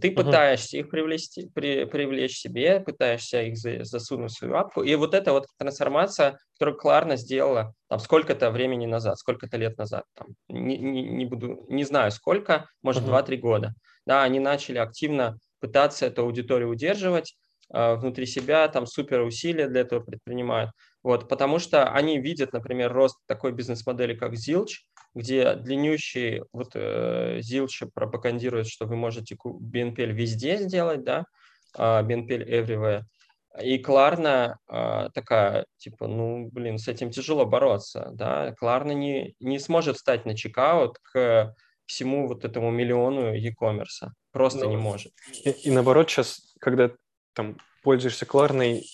[0.00, 0.80] Ты пытаешься uh-huh.
[0.80, 4.82] их привлечь, при, привлечь себе, пытаешься их за, засунуть в свою апку.
[4.82, 10.04] И вот эта вот трансформация, которую Кларна сделала там сколько-то времени назад, сколько-то лет назад,
[10.14, 13.24] там, не, не, не, буду, не знаю сколько, может uh-huh.
[13.24, 13.74] 2-3 года.
[14.04, 17.36] Да, они начали активно пытаться эту аудиторию удерживать
[17.72, 20.72] э, внутри себя, там супер усилия для этого предпринимают.
[21.04, 24.82] Вот, потому что они видят, например, рост такой бизнес-модели, как Zilch,
[25.14, 31.24] где длиннющий вот э, Zilch пропагандирует, что вы можете BNPL везде сделать, да,
[31.76, 33.02] BNPL everywhere.
[33.62, 38.52] И Кларна э, такая, типа, ну, блин, с этим тяжело бороться, да.
[38.58, 41.54] Кларна не, не сможет стать на чекаут к
[41.86, 44.08] всему вот этому миллиону e-commerce.
[44.32, 45.12] Просто ну, не может.
[45.44, 46.90] И, и наоборот, сейчас, когда
[47.32, 48.84] там пользуешься Кларной,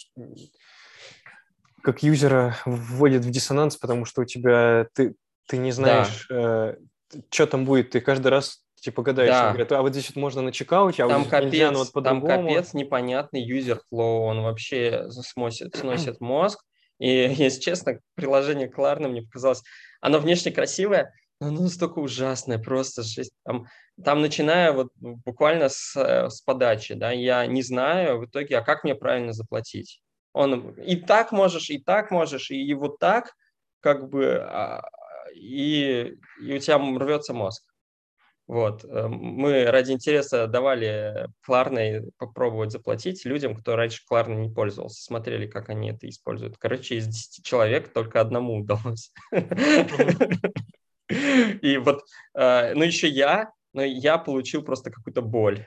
[1.82, 5.14] как юзера вводит в диссонанс, потому что у тебя ты,
[5.51, 6.76] ты не знаешь, да.
[7.12, 7.90] э, что там будет.
[7.90, 9.48] Ты каждый раз типа гадаешь, да.
[9.48, 11.78] говорят, а вот здесь вот можно на чекауте, а там вот здесь капец, нельзя, но
[11.80, 12.28] вот по-другому.
[12.28, 16.61] Там капец непонятный юзер флоу, он вообще сносит, сносит мозг.
[16.98, 19.62] И, если честно, приложение Кларна мне показалось,
[20.01, 23.32] оно внешне красивое, но оно настолько ужасное, просто жесть.
[23.44, 23.66] Там,
[24.03, 28.84] там начиная вот буквально с, с подачи, да, я не знаю в итоге, а как
[28.84, 30.01] мне правильно заплатить?
[30.32, 33.34] Он и так можешь, и так можешь, и, и вот так,
[33.80, 34.82] как бы, а,
[35.35, 37.64] и, и у тебя рвется мозг.
[38.47, 38.85] Вот.
[38.85, 45.03] Э, мы ради интереса давали Кларной попробовать заплатить людям, кто раньше Кларной не пользовался.
[45.03, 46.59] Смотрели, как они это используют.
[46.59, 49.12] Короче, из 10 человек только одному удалось.
[51.09, 52.03] И вот,
[52.35, 55.66] э, ну еще я, но я получил просто какую-то боль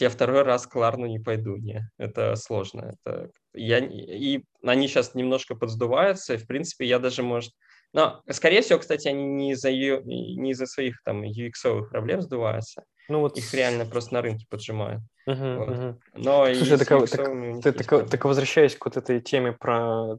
[0.00, 2.94] я второй раз к Ларну не пойду, не, это сложно.
[3.04, 7.52] Это, я, и они сейчас немножко подсдуваются, и, в принципе, я даже, может...
[7.96, 13.20] Но, скорее всего, кстати, они не из-за, не из-за своих там UX проблем сдуваются, ну,
[13.20, 13.38] вот...
[13.38, 15.00] их реально просто на рынке поджимают.
[15.26, 15.68] Uh-huh, вот.
[15.68, 15.96] uh-huh.
[16.12, 20.18] Но Слушай, так, так, ты, так, так возвращаясь к вот этой теме про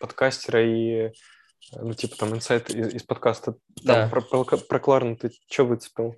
[0.00, 1.12] подкастера и
[1.76, 3.52] ну, типа там инсайт из, из подкаста,
[3.86, 4.08] там да.
[4.08, 6.16] про, про, про Кларну ты что выцепил?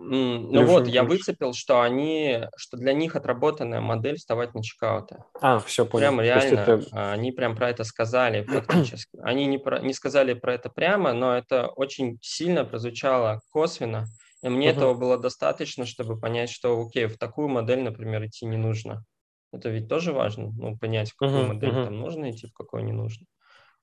[0.00, 5.24] Ну вот, я выцепил, что они, что для них отработанная модель вставать на чекауты.
[5.40, 6.06] А, все понял.
[6.06, 6.82] Прям реально, это...
[6.92, 9.18] А, они прям про это сказали фактически.
[9.22, 14.06] Они не, про, не сказали про это прямо, но это очень сильно прозвучало косвенно.
[14.42, 14.76] И мне uh-huh.
[14.76, 19.04] этого было достаточно, чтобы понять, что, окей, в такую модель, например, идти не нужно.
[19.52, 21.48] Это ведь тоже важно, ну, понять, в какую uh-huh.
[21.48, 21.84] модель uh-huh.
[21.86, 23.26] там нужно идти, в какую не нужно.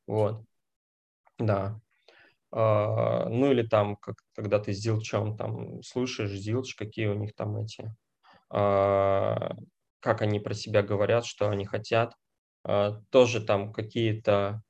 [0.07, 0.45] Вот.
[1.37, 1.77] Да.
[2.51, 7.35] А, ну или там, как, когда ты с Зилчом там слушаешь Зилч, какие у них
[7.35, 7.93] там эти,
[8.49, 9.55] а,
[9.99, 12.13] как они про себя говорят, что они хотят,
[12.63, 14.61] а, тоже там какие-то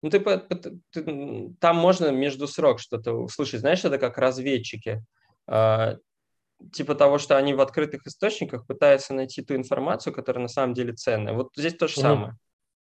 [0.00, 3.60] ну, ты, ты, там можно между срок что-то услышать.
[3.60, 5.04] Знаешь, это как разведчики.
[5.44, 10.92] типа того, что они в открытых источниках пытаются найти ту информацию, которая на самом деле
[10.92, 11.32] ценная.
[11.34, 12.00] Вот здесь то же mm-hmm.
[12.00, 12.38] самое.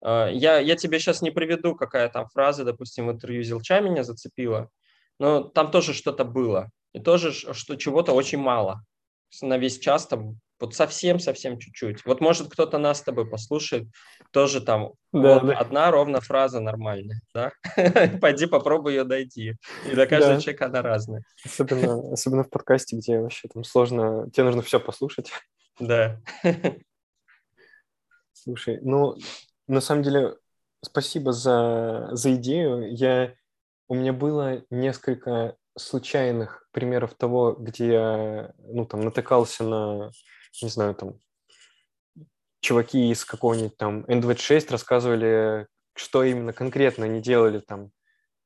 [0.03, 4.05] А, я, я тебе сейчас не приведу, какая там фраза, допустим, в интервью Зилча меня
[4.05, 4.69] зацепила,
[5.19, 6.71] но там тоже что-то было.
[6.93, 8.83] И тоже что чего-то очень мало.
[9.43, 12.05] На весь час там вот совсем-совсем чуть-чуть.
[12.05, 13.89] Вот может кто-то нас с тобой послушает,
[14.31, 15.55] тоже там да, вот да.
[15.55, 17.53] одна ровно фраза нормальная, да?
[18.21, 19.55] Пойди попробуй ее дойти.
[19.87, 20.41] И для каждого да.
[20.41, 21.23] человека она разная.
[21.45, 25.33] Особенно, особенно в подкасте, где вообще там сложно, тебе нужно все послушать.
[25.79, 26.21] Да.
[28.33, 29.17] Слушай, ну
[29.71, 30.37] на самом деле,
[30.85, 32.93] спасибо за, за идею.
[32.93, 33.35] Я,
[33.89, 40.11] у меня было несколько случайных примеров того, где я ну, там, натыкался на,
[40.61, 41.15] не знаю, там,
[42.61, 47.91] чуваки из какого-нибудь там N26 рассказывали, что именно конкретно они делали там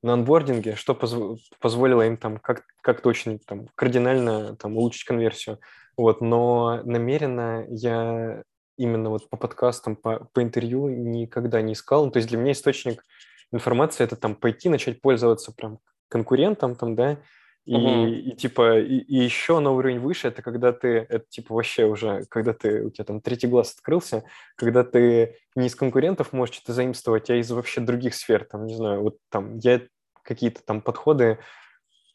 [0.02, 5.58] на анбординге, что позв- позволило им там как- как-то очень там, кардинально там, улучшить конверсию.
[5.96, 8.42] Вот, но намеренно я
[8.76, 12.06] именно вот по подкастам, по, по интервью никогда не искал.
[12.06, 13.04] Ну, то есть для меня источник
[13.52, 17.18] информации это там пойти, начать пользоваться прям конкурентом там, да,
[17.64, 18.06] и, угу.
[18.06, 22.24] и типа, и, и еще на уровень выше, это когда ты, это типа вообще уже,
[22.28, 26.74] когда ты, у тебя там третий глаз открылся, когда ты не из конкурентов можешь что-то
[26.74, 29.80] заимствовать, а из вообще других сфер, там, не знаю, вот там, я
[30.22, 31.38] какие-то там подходы,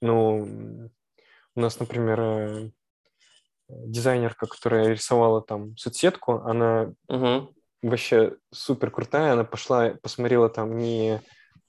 [0.02, 0.90] ну,
[1.56, 2.72] у нас, например, э,
[3.70, 7.54] дизайнерка, которая рисовала там соцсетку, она угу.
[7.82, 11.22] вообще супер крутая, она пошла, посмотрела там не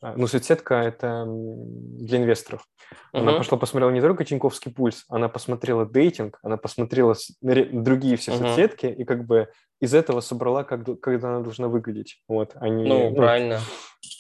[0.03, 2.67] а, ну, соцсетка– это для инвесторов.
[3.13, 3.39] Она uh-huh.
[3.39, 8.39] пошла, посмотрела не только Тиньковский пульс, она посмотрела дейтинг, она посмотрела другие все uh-huh.
[8.39, 9.49] соцсетки и как бы
[9.79, 12.23] из этого собрала, как, как она должна выглядеть.
[12.29, 13.61] Вот, они, ну, ну, правильно.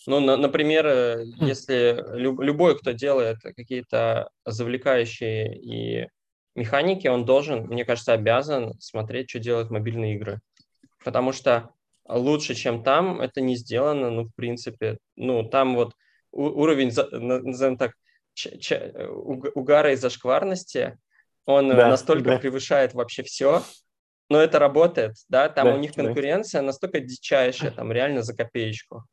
[0.07, 1.47] Ну, на, например, э, хм.
[1.47, 6.09] если люб, любой, кто делает какие-то завлекающие и
[6.55, 10.40] механики, он должен, мне кажется, обязан смотреть, что делают мобильные игры.
[11.05, 11.70] Потому что
[12.09, 14.98] лучше, чем там, это не сделано, ну, в принципе.
[15.16, 15.94] Ну, там вот
[16.32, 17.92] уровень, назовем так,
[19.55, 20.98] угара и зашкварности,
[21.46, 22.38] он да, настолько да.
[22.38, 23.62] превышает вообще все,
[24.28, 26.68] но это работает, да, там да, у них конкуренция да.
[26.68, 29.05] настолько дичайшая, там реально за копеечку.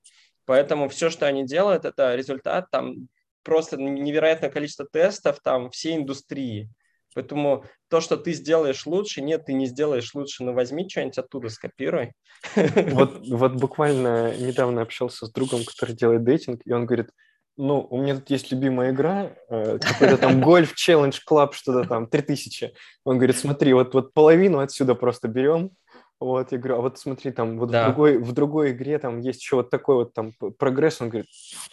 [0.46, 3.10] Поэтому все, что они делают, это результат там
[3.44, 6.70] просто невероятное количество тестов там всей индустрии.
[7.18, 11.50] Поэтому то, что ты сделаешь лучше, нет, ты не сделаешь лучше, но возьми что-нибудь оттуда,
[11.50, 12.12] скопируй.
[12.56, 17.10] Вот, вот буквально недавно общался с другом, который делает дейтинг, и он говорит,
[17.58, 22.06] ну, у меня тут есть любимая игра, э, какой-то там гольф, челлендж, клаб, что-то там,
[22.06, 22.74] 3000.
[23.04, 25.72] Он говорит, смотри, вот, вот половину отсюда просто берем,
[26.20, 27.82] вот, я говорю, а вот смотри, там, вот да.
[27.82, 31.32] в, другой, в другой игре там есть еще вот такой вот там прогресс, он говорит,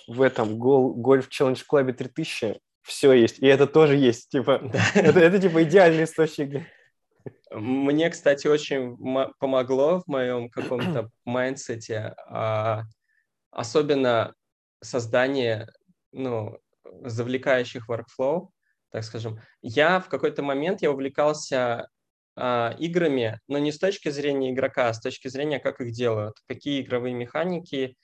[0.08, 4.70] в этом гол, Golf Challenge Club е 3000 все есть, и это тоже есть, типа,
[4.94, 6.66] это, это типа идеальный источник.
[7.50, 8.96] Мне, кстати, очень
[9.38, 12.82] помогло в моем каком-то mindset е, а,
[13.50, 14.34] особенно
[14.82, 15.68] создание,
[16.12, 16.58] ну,
[17.02, 18.48] завлекающих workflow,
[18.90, 19.40] так скажем.
[19.62, 21.88] Я в какой-то момент я увлекался
[22.36, 26.36] а, играми, но не с точки зрения игрока, а с точки зрения, как их делают,
[26.46, 27.96] какие игровые механики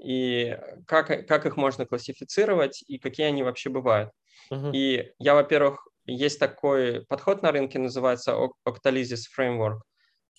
[0.00, 4.10] и как, как их можно классифицировать и какие они вообще бывают.
[4.52, 4.70] Uh-huh.
[4.74, 8.36] И я, во-первых, есть такой подход на рынке, называется
[8.66, 9.80] Octalysis Framework.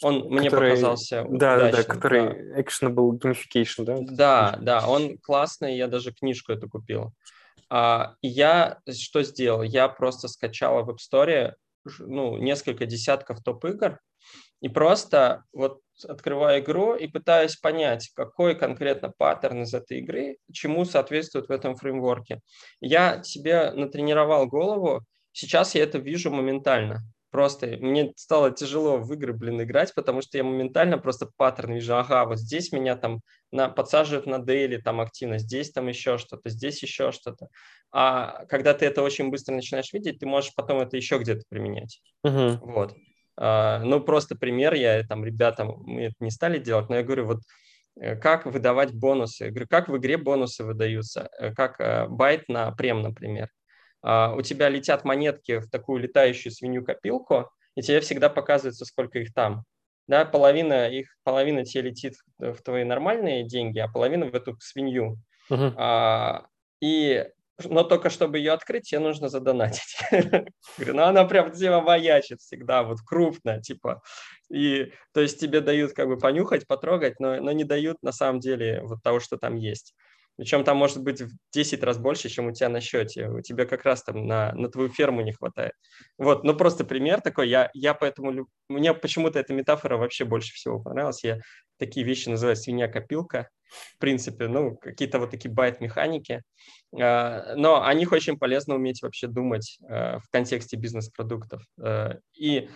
[0.02, 2.62] Он который, мне показался Да, удачным, да, который да.
[2.62, 3.98] actionable gamification, да?
[4.02, 7.14] Да, да, он классный, я даже книжку эту купил.
[7.70, 9.62] А, я что сделал?
[9.62, 11.54] Я просто скачал в App Store
[12.00, 14.00] ну, несколько десятков топ-игр
[14.62, 20.86] и просто вот открываю игру и пытаюсь понять, какой конкретно паттерн из этой игры, чему
[20.86, 22.42] соответствует в этом фреймворке.
[22.82, 25.02] Я себе натренировал голову,
[25.32, 27.02] сейчас я это вижу моментально.
[27.32, 31.96] Просто мне стало тяжело в игры, блин, играть, потому что я моментально просто паттерн вижу.
[31.96, 36.50] Ага, вот здесь меня там на, подсаживают на дейли там активно, здесь там еще что-то,
[36.50, 37.50] здесь еще что-то.
[37.92, 42.02] А когда ты это очень быстро начинаешь видеть, ты можешь потом это еще где-то применять.
[42.26, 42.58] Uh-huh.
[42.62, 42.96] Вот.
[43.42, 47.26] А, ну, просто пример, я там ребятам, мы это не стали делать, но я говорю,
[47.26, 47.40] вот
[47.96, 49.46] э, как выдавать бонусы.
[49.46, 53.48] Я говорю, как в игре бонусы выдаются, э, как э, байт на прем, например.
[54.02, 59.34] А, у тебя летят монетки в такую летающую свинью-копилку, и тебе всегда показывается, сколько их
[59.34, 59.64] там.
[60.08, 65.18] Да, половина их, половина тебе летит в твои нормальные деньги, а половина в эту свинью.
[65.50, 65.74] Uh-huh.
[65.78, 66.46] А,
[66.82, 67.26] и
[67.66, 69.98] но только чтобы ее открыть, тебе нужно задонатить.
[70.78, 74.02] Говорю, ну она прям тема маячит всегда, вот крупно, типа.
[74.52, 78.40] И то есть тебе дают как бы понюхать, потрогать, но, но не дают на самом
[78.40, 79.94] деле вот того, что там есть.
[80.40, 83.28] Причем там может быть в 10 раз больше, чем у тебя на счете.
[83.28, 85.74] У тебя как раз там на, на твою ферму не хватает.
[86.18, 87.50] Вот, ну просто пример такой.
[87.50, 88.48] Я, я поэтому...
[88.70, 91.26] Мне почему-то эта метафора вообще больше всего понравилась.
[91.26, 91.40] Я
[91.78, 93.50] такие вещи называю свинья-копилка.
[93.68, 96.42] В принципе, ну, какие-то вот такие байт-механики.
[96.98, 101.64] А, но о них очень полезно уметь вообще думать а, в контексте бизнес-продуктов.
[101.82, 102.70] А, и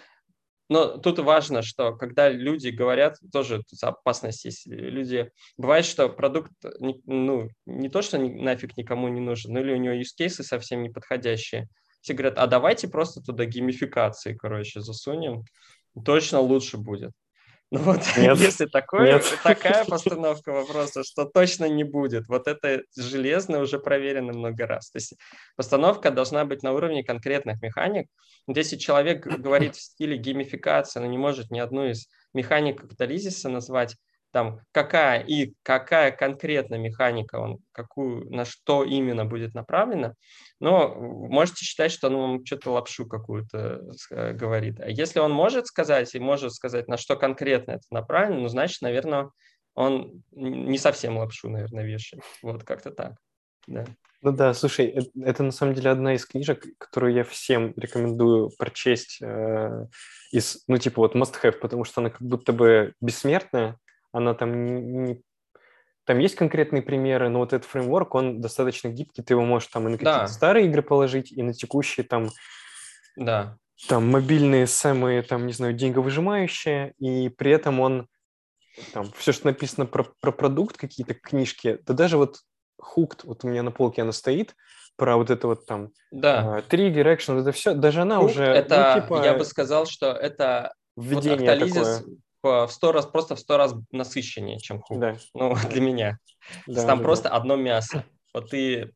[0.69, 4.65] но тут важно, что когда люди говорят, тоже тут опасность есть.
[4.65, 9.77] Люди, бывает, что продукт ну, не то, что нафиг никому не нужен, но или у
[9.77, 11.67] него use кейсы совсем неподходящие.
[12.01, 15.43] Все говорят, а давайте просто туда геймификации, короче, засунем,
[16.03, 17.11] точно лучше будет.
[17.73, 18.37] Ну вот, Нет.
[18.37, 19.39] если такое, Нет.
[19.43, 24.91] такая постановка вопроса, что точно не будет, вот это железно уже проверено много раз.
[24.91, 25.15] То есть
[25.55, 28.09] постановка должна быть на уровне конкретных механик.
[28.45, 32.05] Вот если человек говорит в стиле геймификации, но не может ни одну из
[32.35, 33.95] механик капитализиса назвать,
[34.33, 40.15] там какая и какая конкретно механика, он какую, на что именно будет направлена,
[40.59, 44.79] но можете считать, что он вам что-то лапшу какую-то э, говорит.
[44.79, 48.81] А если он может сказать и может сказать, на что конкретно это направлено, ну, значит,
[48.81, 49.29] наверное,
[49.75, 52.23] он не совсем лапшу, наверное, вешает.
[52.41, 53.13] Вот как-то так.
[53.67, 53.85] Да.
[54.23, 58.51] Ну да, слушай, это, это на самом деле одна из книжек, которую я всем рекомендую
[58.57, 59.85] прочесть э,
[60.31, 63.77] из, ну типа вот must have, потому что она как будто бы бессмертная,
[64.13, 65.21] она там не, не
[66.05, 69.87] там есть конкретные примеры, но вот этот фреймворк, он достаточно гибкий, ты его можешь там
[69.87, 70.27] и на какие-то да.
[70.27, 72.29] старые игры положить, и на текущие там,
[73.15, 73.57] да.
[73.87, 78.07] там мобильные самые, там, не знаю, деньговыжимающие, и при этом он
[78.91, 82.39] там все, что написано про, про продукт, какие-то книжки, да даже вот
[82.81, 84.55] Hooked, вот у меня на полке она стоит,
[84.97, 86.61] про вот это вот там да.
[86.67, 88.43] триггер, uh, экшен, это все, даже она Hooked уже...
[88.43, 92.03] Это, ну, типа, я бы сказал, что это введение вот такое.
[92.43, 94.99] В сто раз, просто в сто раз насыщеннее, чем Hooked.
[94.99, 95.17] Да.
[95.33, 96.17] Ну, для меня.
[96.67, 97.35] Да, там да, просто да.
[97.35, 98.05] одно мясо.
[98.33, 98.93] Вот ты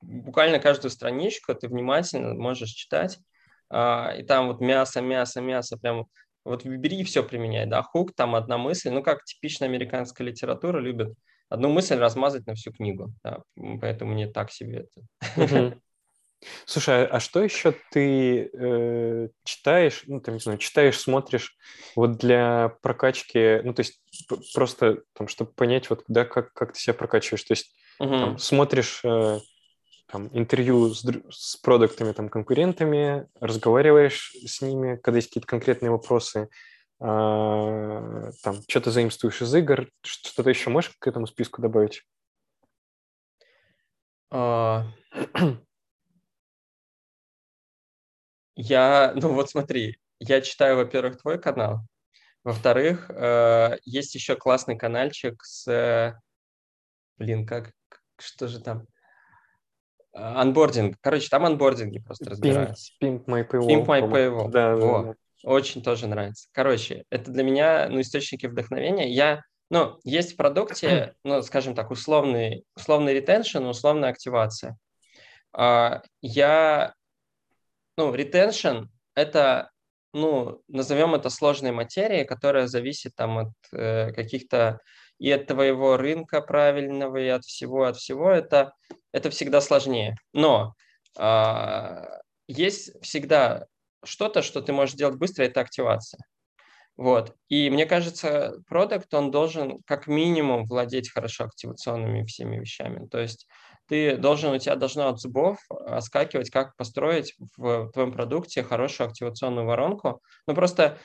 [0.00, 3.18] буквально каждую страничку ты внимательно можешь читать,
[3.70, 6.06] а, и там вот мясо, мясо, мясо, прям
[6.44, 10.78] вот бери и все применяй, да, хук, там одна мысль, ну, как типичная американская литература
[10.78, 11.14] любит
[11.48, 13.42] одну мысль размазать на всю книгу, да,
[13.80, 14.86] поэтому не так себе
[15.36, 15.80] это.
[16.66, 21.56] Слушай, а, а что еще ты э, читаешь, ну, там, не знаю, читаешь, смотришь
[21.96, 24.00] вот для прокачки, ну, то есть
[24.54, 28.10] просто там, чтобы понять, вот, да, как, как ты себя прокачиваешь, то есть угу.
[28.10, 29.40] там, смотришь э,
[30.06, 36.48] там, интервью с, с продуктами, там, конкурентами, разговариваешь с ними, когда есть какие-то конкретные вопросы,
[37.00, 42.02] а, там, что-то заимствуешь из игр, что-то еще можешь к этому списку добавить?
[48.56, 48.60] А...
[48.60, 51.80] Я, ну вот смотри, я читаю, во-первых, твой канал,
[52.44, 56.14] во-вторых, э, есть еще классный каналчик с,
[57.16, 57.72] блин, как,
[58.18, 58.86] что же там,
[60.12, 62.92] анбординг, короче, там анбординги просто разбираются.
[63.02, 63.68] Pimp My Paywall.
[63.68, 64.48] Pimp My Paywall.
[64.50, 65.14] Да, да, да.
[65.44, 66.48] Очень тоже нравится.
[66.52, 69.10] Короче, это для меня ну, источники вдохновения.
[69.12, 74.76] Я, ну, есть в продукте, ну, скажем так, условный, условный ретеншн, условная активация.
[75.56, 76.94] Uh, я,
[77.96, 79.70] ну, ретеншн– это,
[80.12, 84.80] ну, назовем это сложной материей, которая зависит там от э, каких-то
[85.18, 88.30] и от твоего рынка правильного, и от всего, от всего.
[88.30, 88.72] Это,
[89.12, 90.16] это всегда сложнее.
[90.32, 90.74] Но
[91.18, 92.04] э,
[92.48, 93.66] есть всегда
[94.04, 96.20] что-то, что ты можешь делать быстро, это активация.
[96.96, 97.34] Вот.
[97.48, 103.06] И мне кажется, продукт, он должен как минимум владеть хорошо активационными всеми вещами.
[103.08, 103.48] То есть
[103.88, 109.66] ты должен, у тебя должно от зубов оскакивать, как построить в твоем продукте хорошую активационную
[109.66, 110.22] воронку.
[110.46, 110.98] Ну просто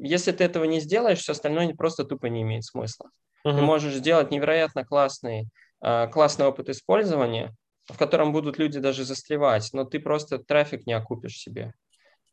[0.00, 3.10] если ты этого не сделаешь, все остальное просто тупо не имеет смысла.
[3.46, 3.54] Uh-huh.
[3.54, 5.48] Ты можешь сделать невероятно классный,
[5.80, 7.54] а, классный опыт использования,
[7.86, 11.72] в котором будут люди даже застревать, но ты просто трафик не окупишь себе.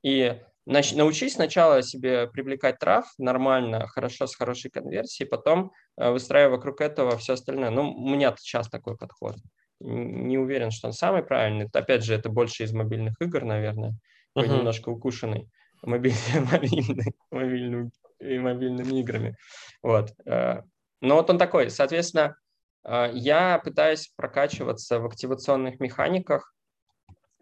[0.01, 6.81] И научись сначала себе привлекать трав нормально, хорошо, с хорошей конверсией, потом э, выстраивая вокруг
[6.81, 7.69] этого все остальное.
[7.69, 9.35] Ну, у меня сейчас такой подход.
[9.79, 11.67] Не уверен, что он самый правильный.
[11.73, 13.93] Опять же, это больше из мобильных игр, наверное,
[14.37, 14.47] uh-huh.
[14.47, 15.49] немножко укушенный
[15.81, 19.35] мобильный, мобильный, и мобильными играми.
[19.81, 20.13] Вот.
[20.25, 20.61] Э,
[21.01, 21.69] но вот он такой.
[21.69, 22.37] Соответственно,
[22.83, 26.53] э, я пытаюсь прокачиваться в активационных механиках,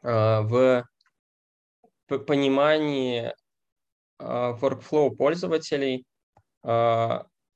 [0.01, 0.86] в
[2.09, 3.34] понимании
[4.19, 6.05] workflow пользователей.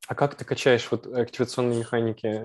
[0.08, 2.44] А как ты качаешь вот активационные механики?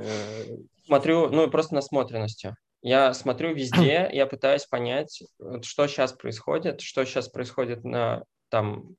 [0.84, 2.56] Смотрю, ну, просто насмотренностью.
[2.82, 5.22] Я смотрю везде, я пытаюсь понять,
[5.62, 8.96] что сейчас происходит, что сейчас происходит на там,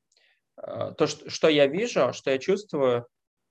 [0.55, 3.05] то, что, я вижу, что я чувствую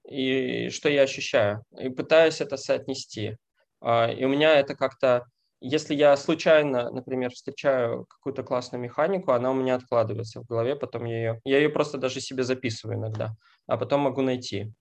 [0.09, 1.63] и что я ощущаю.
[1.79, 3.37] И пытаюсь это соотнести.
[3.83, 5.27] И у меня это как-то
[5.65, 11.05] если я случайно, например, встречаю какую-то классную механику, она у меня откладывается в голове, потом
[11.05, 13.37] я ее, я ее просто даже себе записываю иногда,
[13.69, 14.73] а потом могу найти.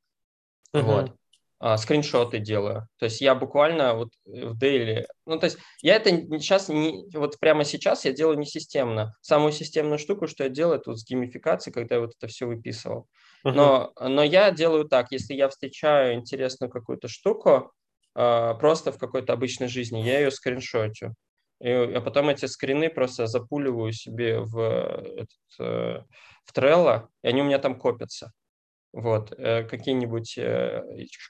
[0.74, 0.82] Uh-huh.
[0.82, 1.15] Вот.
[1.59, 2.88] А, скриншоты делаю.
[2.97, 6.09] То есть я буквально вот в дейли, ну то есть я это
[6.39, 9.13] сейчас не, вот прямо сейчас я делаю не системно.
[9.22, 12.47] Самую системную штуку, что я делаю, это вот с геймификацией, когда я вот это все
[12.47, 13.07] выписывал.
[13.45, 13.51] Uh-huh.
[13.51, 17.72] Но, но я делаю так, если я встречаю интересную какую-то штуку,
[18.15, 21.13] а, просто в какой-то обычной жизни, я ее скриншотю.
[21.59, 25.99] И, а потом эти скрины просто запуливаю себе в, этот, э,
[26.43, 28.32] в Trello, и они у меня там копятся.
[28.93, 30.83] Вот, э, какие-нибудь э,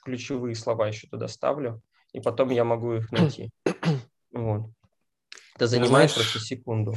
[0.04, 1.80] ключевые слова еще туда ставлю,
[2.12, 3.50] и потом я могу их найти.
[4.32, 4.70] Вот.
[5.56, 6.94] Это занимает знаешь, просто секунду.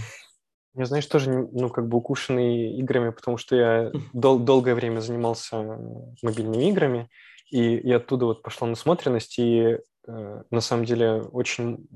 [0.73, 5.77] Я, знаешь, тоже, ну, как бы укушенный играми, потому что я дол- долгое время занимался
[6.21, 7.09] мобильными играми,
[7.49, 11.87] и, и оттуда вот пошла насмотренность, и э, на самом деле очень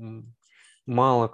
[0.86, 1.32] мало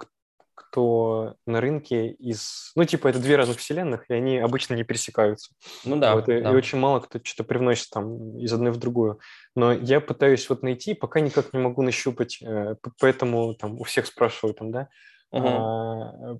[0.57, 2.71] кто на рынке из...
[2.75, 5.53] Ну, типа, это две разных вселенных, и они обычно не пересекаются.
[5.85, 6.51] Ну да, вот, и, да.
[6.51, 9.19] и очень мало кто что-то привносит там из одной в другую.
[9.55, 14.07] Но я пытаюсь вот найти, пока никак не могу нащупать, э, поэтому там у всех
[14.07, 14.89] спрашиваю там, да,
[15.31, 15.47] Угу.
[15.47, 16.37] а,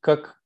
[0.00, 0.38] как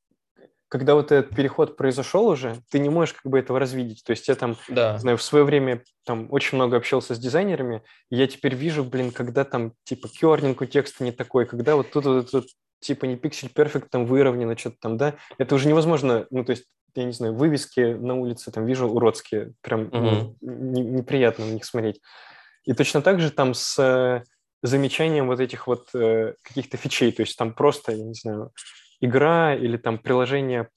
[0.72, 4.04] когда вот этот переход произошел уже, ты не можешь как бы этого развидеть.
[4.04, 4.96] То есть я там, Да.
[4.96, 9.10] знаю, в свое время там очень много общался с дизайнерами, и я теперь вижу, блин,
[9.12, 12.46] когда там типа кернинг у текста не такой, когда вот тут вот, тут
[12.82, 16.64] типа не пиксель перфект там выровнено, что-то там, да, это уже невозможно, ну, то есть
[16.94, 21.64] я не знаю, вывески на улице там вижу уродские, прям ну, не- неприятно на них
[21.64, 22.00] смотреть.
[22.64, 24.22] И точно так же там с
[24.62, 28.52] замечанием вот этих вот э, каких-то фичей, то есть там просто, я не знаю,
[29.00, 30.68] игра или там приложение,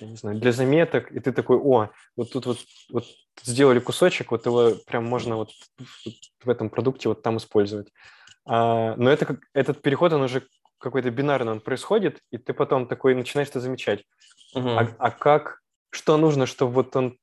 [0.00, 2.58] я не знаю, для заметок, и ты такой, о, вот тут вот,
[2.90, 3.04] вот
[3.44, 7.88] сделали кусочек, вот его прям можно вот в- в этом продукте вот там использовать.
[8.46, 10.42] А, но это как, этот переход, он уже
[10.78, 14.04] какой-то бинарный он происходит, и ты потом такой начинаешь это замечать.
[14.54, 14.68] Мгм.
[14.78, 15.60] А, а как,
[15.90, 17.18] что нужно, чтобы вот он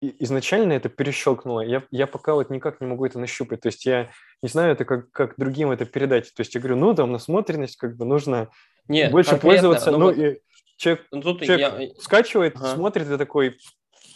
[0.00, 1.60] изначально это перещелкнуло?
[1.62, 3.60] Я, я пока вот никак не могу это нащупать.
[3.62, 4.10] То есть я
[4.42, 6.32] не знаю, это как, как другим это передать.
[6.34, 8.48] То есть я говорю, ну, там насмотренность, как бы нужно
[8.86, 9.90] Нет, больше пользоваться.
[9.90, 10.40] ну Ну, вот, и
[10.76, 12.74] человек, ну, тут человек я- скачивает, Ага.
[12.74, 13.58] смотрит и такой,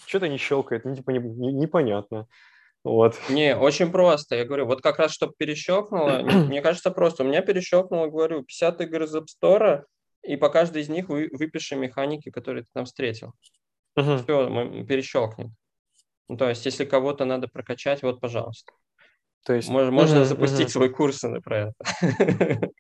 [0.06, 2.28] что-то не щелкает, ну, типа не- не- непонятно.
[2.84, 3.16] Вот.
[3.28, 4.34] Не, очень просто.
[4.36, 7.22] Я говорю, вот как раз, чтобы перещелкнуло, не- мне кажется, просто.
[7.22, 9.84] У меня перещелкнуло, говорю, 50 игр из App Store,
[10.22, 13.32] и по каждой из них вы, выпиши механики, которые ты там встретил.
[13.96, 14.18] Мгм.
[14.18, 15.48] Все, перещелкнет.
[16.28, 18.72] Ну, то есть, если кого-то надо прокачать, вот, пожалуйста.
[19.44, 20.68] То есть, Мож- Можно мгм, запустить мгм.
[20.68, 21.74] свой курс про это.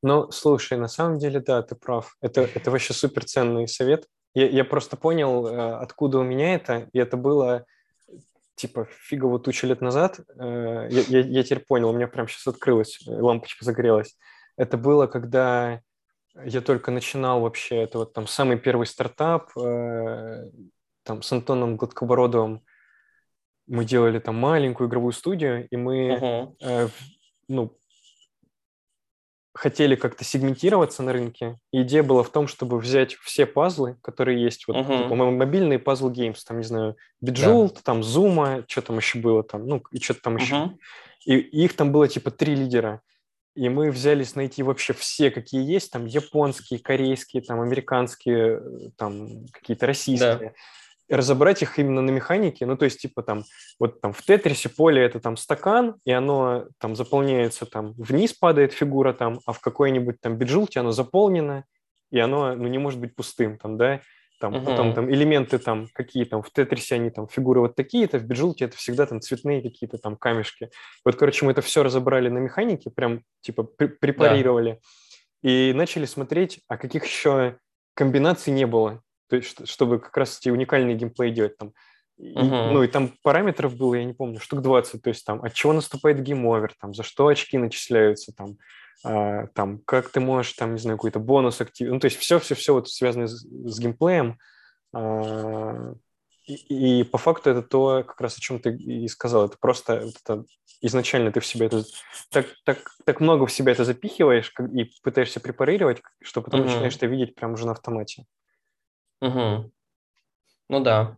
[0.00, 2.16] Ну, слушай, на самом деле, да, ты прав.
[2.20, 4.06] Это, это вообще суперценный совет.
[4.32, 7.64] Я, я просто понял, э, откуда у меня это, и это было
[8.58, 10.20] типа фигово тучу лет назад.
[10.38, 14.16] Э, Я, я- я теперь понял, у меня прям сейчас открылась, э, лампочка загорелась.
[14.56, 15.80] Это было, когда
[16.44, 20.50] я только начинал вообще, это вот там самый первый стартап, э,
[21.04, 22.62] там с Антоном Гладкобородовым
[23.66, 26.08] мы делали там маленькую игровую студию, и мы
[26.60, 26.92] э, в-
[27.48, 27.77] ну,
[29.58, 31.58] хотели как-то сегментироваться на рынке.
[31.72, 35.02] И идея была в том, чтобы взять все пазлы, которые есть, вот, Мгм.
[35.02, 39.42] типа, мо- мобильные пазл геймс, там, не знаю, Bejeweled, там, Zuma, что там еще было,
[39.42, 40.54] там, ну, и что-то там еще.
[40.54, 40.78] Мгм.
[41.26, 43.02] И, и их там было, типа, три лидера.
[43.56, 49.46] И мы взялись найти вообще все, какие есть, там, японские, корейские, там, американские, э, там,
[49.52, 50.50] какие-то российские.
[50.50, 50.52] И
[51.08, 53.44] разобрать их именно на механике, ну, то есть, типа, там,
[53.78, 58.72] вот там в Тетрисе поле это там стакан, и оно там заполняется, там вниз падает
[58.72, 61.64] фигура там, а в какой-нибудь там беджилте оно заполнено,
[62.10, 64.00] и оно, ну, не может быть пустым там, да,
[64.40, 64.64] там, Мгм.
[64.64, 68.66] потом там элементы там, какие там, в Тетрисе они там, фигуры вот такие-то, в беджилте
[68.66, 70.70] это всегда там цветные какие-то там камешки.
[71.04, 74.80] Вот, короче, мы это все разобрали на механике, прям, типа, при- препарировали,
[75.42, 77.58] и начали смотреть, а каких еще
[77.94, 81.72] комбинаций не было, то есть, что- чтобы как раз эти уникальные геймплей делать там.
[82.18, 82.72] И, Мгм.
[82.72, 85.72] Ну, и там параметров было, я не помню, штук 20, то есть там от чего
[85.72, 88.56] наступает game over, там, за что очки начисляются, там,
[89.04, 92.74] а, там, как ты можешь, там, не знаю, какой-то бонус активировать, ну, то есть все-все-все
[92.74, 94.38] вот связанное с, с геймплеем,
[94.92, 95.92] а,
[96.46, 100.00] и, и по факту это то, как раз о чем ты и сказал, это просто
[100.06, 100.44] вот это,
[100.80, 101.84] изначально ты в себя это
[102.30, 106.68] так, так, так много в себя это запихиваешь как- и пытаешься препарировать, что потом Мгм.
[106.70, 108.24] начинаешь это видеть прям уже на автомате.
[109.20, 109.72] Мгм.
[110.68, 111.16] Ну да.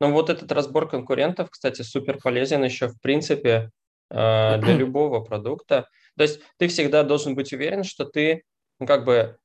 [0.00, 3.70] Ну вот этот разбор конкурентов, кстати, супер полезен еще в принципе
[4.10, 5.88] э, для любого продукта.
[6.16, 8.44] То есть ты всегда должен быть уверен, что ты
[8.78, 9.36] ну, как бы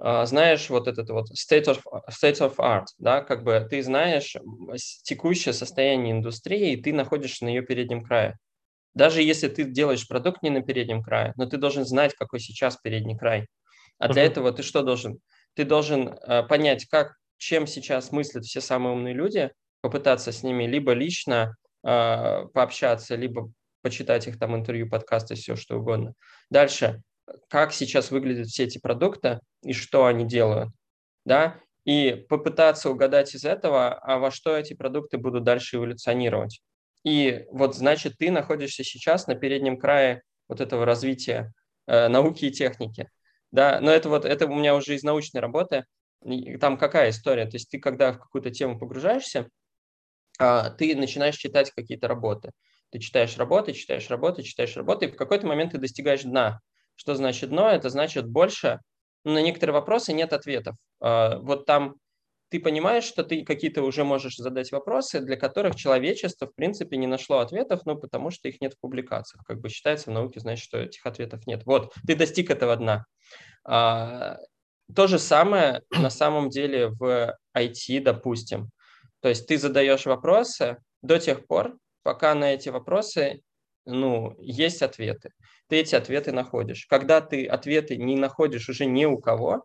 [0.00, 1.80] э, знаешь вот этот вот state of,
[2.10, 4.36] state of art, да, как бы ты знаешь
[5.02, 8.38] текущее состояние индустрии, и ты находишься на ее переднем крае.
[8.94, 12.76] Даже если ты делаешь продукт не на переднем крае, но ты должен знать, какой сейчас
[12.76, 13.46] передний край.
[13.98, 15.20] А для этого ты что должен?
[15.54, 20.64] Ты должен э, понять, как, чем сейчас мыслят все самые умные люди, попытаться с ними
[20.64, 23.50] либо лично э, пообщаться, либо
[23.82, 26.14] почитать их там интервью, подкасты, все что угодно.
[26.50, 27.02] Дальше,
[27.48, 30.70] как сейчас выглядят все эти продукты и что они делают,
[31.24, 36.60] да, и попытаться угадать из этого, а во что эти продукты будут дальше эволюционировать.
[37.04, 41.52] И вот, значит, ты находишься сейчас на переднем крае вот этого развития
[41.86, 43.08] э, науки и техники.
[43.52, 45.84] Да, но это вот, это у меня уже из научной работы.
[46.60, 47.46] Там какая история?
[47.46, 49.48] То есть ты, когда в какую-то тему погружаешься,
[50.38, 52.52] а, ты начинаешь читать какие-то работы.
[52.90, 56.60] Ты читаешь работы, читаешь работы, читаешь работы, и в какой-то момент ты достигаешь дна.
[56.96, 57.68] Что значит дно?
[57.70, 58.80] Это значит больше,
[59.24, 60.76] ну, на некоторые вопросы нет ответов.
[61.00, 61.96] А, Вот там
[62.50, 67.06] ты понимаешь, что ты какие-то уже можешь задать вопросы, для которых человечество, в принципе, не
[67.06, 69.44] нашло ответов, ну, потому что их нет в публикациях.
[69.46, 71.62] Как бы считается в науке, значит, что этих ответов нет.
[71.64, 73.06] Вот, ты достиг этого дна.
[73.64, 74.38] А,
[74.94, 78.70] то же самое на самом деле в IT, допустим.
[79.20, 83.42] То есть ты задаешь вопросы до тех пор, пока на эти вопросы
[83.86, 85.30] ну, есть ответы.
[85.68, 86.86] Ты эти ответы находишь.
[86.86, 89.64] Когда ты ответы не находишь уже ни у кого,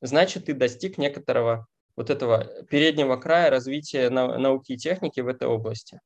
[0.00, 1.66] значит, ты достиг некоторого
[1.96, 6.00] вот этого переднего края развития науки и техники в этой области.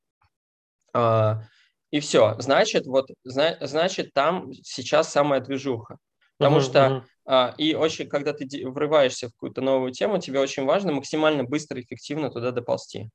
[0.92, 1.42] А,
[1.90, 2.36] и все.
[2.38, 5.98] Значит, вот, значит, там сейчас самая движуха.
[6.38, 7.02] Потому uh-huh, что uh-huh.
[7.26, 11.80] А, и очень, когда ты врываешься в какую-то новую тему, тебе очень важно максимально быстро
[11.80, 13.10] и эффективно туда доползти.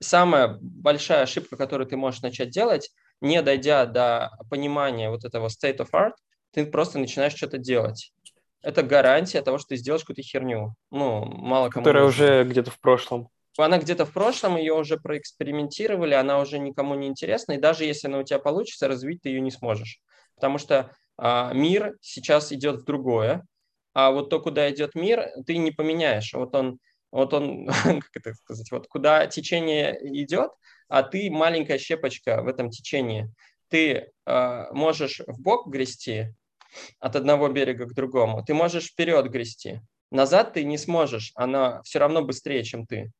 [0.00, 5.78] Самая большая ошибка, которую ты можешь начать делать, не дойдя до понимания вот этого state
[5.78, 6.12] of art,
[6.52, 8.12] ты просто начинаешь что-то делать
[8.62, 10.74] это гарантия того, что ты сделаешь какую-то херню.
[10.90, 11.84] Ну, мало кому.
[11.84, 12.24] Которая нужно.
[12.24, 13.28] уже где-то в прошлом.
[13.58, 18.08] Она где-то в прошлом, ее уже проэкспериментировали, она уже никому не интересна, и даже если
[18.08, 20.00] она у тебя получится, развить ты ее не сможешь.
[20.34, 23.46] Потому что а, мир сейчас идет в другое,
[23.94, 26.34] а вот то, куда идет мир, ты не поменяешь.
[26.34, 26.78] Вот он,
[27.10, 30.50] вот он, как это сказать, вот куда течение идет,
[30.88, 33.32] а ты маленькая щепочка в этом течении.
[33.68, 36.34] Ты э, можешь в бок грести,
[37.00, 38.44] от одного берега к другому.
[38.44, 39.80] Ты можешь вперед грести.
[40.10, 43.10] Назад ты не сможешь, она все равно быстрее, чем ты.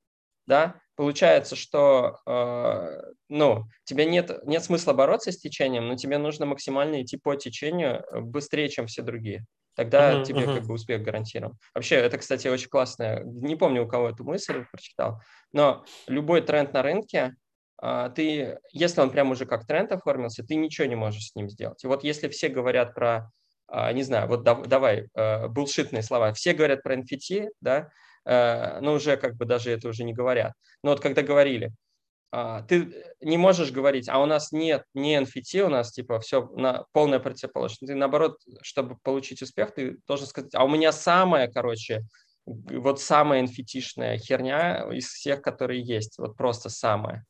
[0.46, 0.80] Да?
[0.94, 7.02] Получается, что э, ну, тебе нет, нет смысла бороться с течением, но тебе нужно максимально
[7.02, 9.44] идти по течению э, быстрее, чем все другие.
[9.74, 10.54] Тогда uh-huh, тебе uh-huh.
[10.54, 11.58] как бы успех гарантирован.
[11.74, 13.20] Вообще, это, кстати, очень классно.
[13.24, 15.20] Не помню, у кого эту мысль прочитал,
[15.52, 17.34] но любой тренд на рынке,
[17.82, 21.50] э, ты, если он прям уже как тренд оформился, ты ничего не можешь с ним
[21.50, 21.82] сделать.
[21.84, 23.30] И вот если все говорят про а,
[23.68, 26.32] не знаю, вот давай, э, булшитные слова.
[26.32, 27.90] Все говорят про NFT, да,
[28.24, 30.52] э, но уже как бы даже это уже не говорят.
[30.82, 31.72] Но вот когда говорили,
[32.32, 36.48] а, ты не можешь говорить, а у нас нет не NFT, у нас типа все
[36.54, 37.86] на полная противоположность.
[37.86, 42.02] Ты наоборот, чтобы получить успех, ты должен сказать, а у меня самая, короче,
[42.44, 47.24] вот самая nft херня из всех, которые есть, вот просто самая.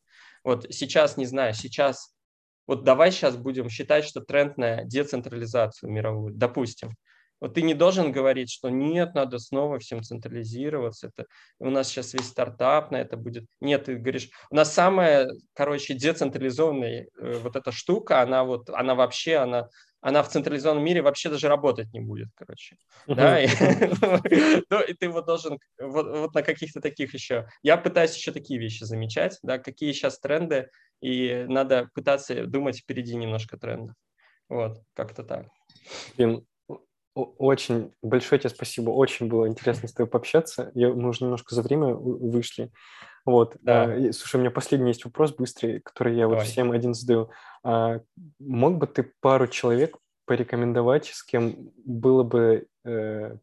[0.44, 2.15] Вот сейчас, не знаю, сейчас
[2.66, 6.90] вот давай сейчас будем считать, что тренд на децентрализацию мировую, допустим.
[7.40, 11.08] Вот ты не должен говорить, что нет, надо снова всем централизироваться.
[11.08, 11.26] Это,
[11.58, 13.44] у нас сейчас весь стартап на это будет.
[13.60, 18.94] Нет, ты говоришь, у нас самая, короче, децентрализованная э, вот эта штука, она вот, она
[18.94, 19.68] вообще, она
[20.06, 22.76] она в централизованном мире вообще даже работать не будет, короче.
[23.08, 23.48] Да, и,
[24.70, 27.48] ну, и ты вот должен вот, вот на каких-то таких еще...
[27.64, 33.16] Я пытаюсь еще такие вещи замечать, да, какие сейчас тренды, и надо пытаться думать впереди
[33.16, 33.96] немножко трендов.
[34.48, 35.48] Вот, как-то так.
[36.16, 36.46] Блин,
[37.16, 40.70] очень большое тебе спасибо, очень было интересно с тобой пообщаться.
[40.74, 42.70] Я, мы уже немножко за время вышли.
[43.24, 43.56] Вот.
[43.62, 43.84] Да.
[43.84, 46.38] А, слушай, у меня последний есть вопрос быстрый, который я Давай.
[46.38, 47.30] вот всем один задаю.
[47.64, 48.00] А,
[48.38, 49.96] мог бы ты пару человек
[50.26, 53.36] порекомендовать, с кем было бы э,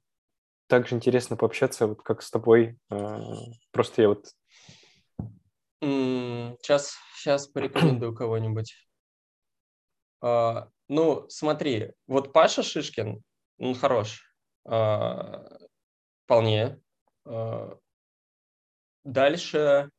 [0.68, 2.78] так же интересно пообщаться, вот как с тобой?
[2.92, 3.20] Э,
[3.72, 4.28] просто я вот...
[5.82, 8.76] Сейчас, сейчас порекомендую кого-нибудь.
[10.22, 13.22] А, ну, смотри, вот Паша Шишкин,
[13.58, 14.24] он хорош.
[14.66, 15.46] А,
[16.26, 16.80] вполне.
[17.26, 17.78] А,
[19.04, 19.90] Дальше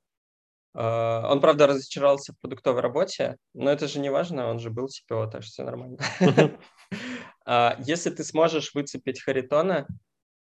[0.77, 4.89] Uh, он, правда, разочаровался в продуктовой работе, но это же не важно, он же был
[4.89, 5.99] ТПО, так что все нормально.
[7.47, 9.87] uh, если ты сможешь выцепить Харитона,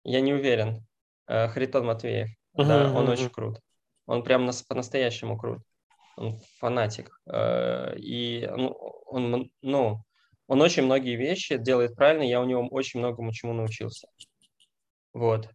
[0.03, 0.83] я не уверен.
[1.29, 3.59] Uh, Харитон Матвеев, да, он очень крут.
[4.07, 5.61] Он прям нас, по-настоящему крут.
[6.17, 7.19] Он фанатик.
[7.97, 8.69] И ну,
[9.05, 10.03] он, ну,
[10.47, 14.07] он очень многие вещи делает правильно, я у него очень многому чему научился.
[15.13, 15.49] Вот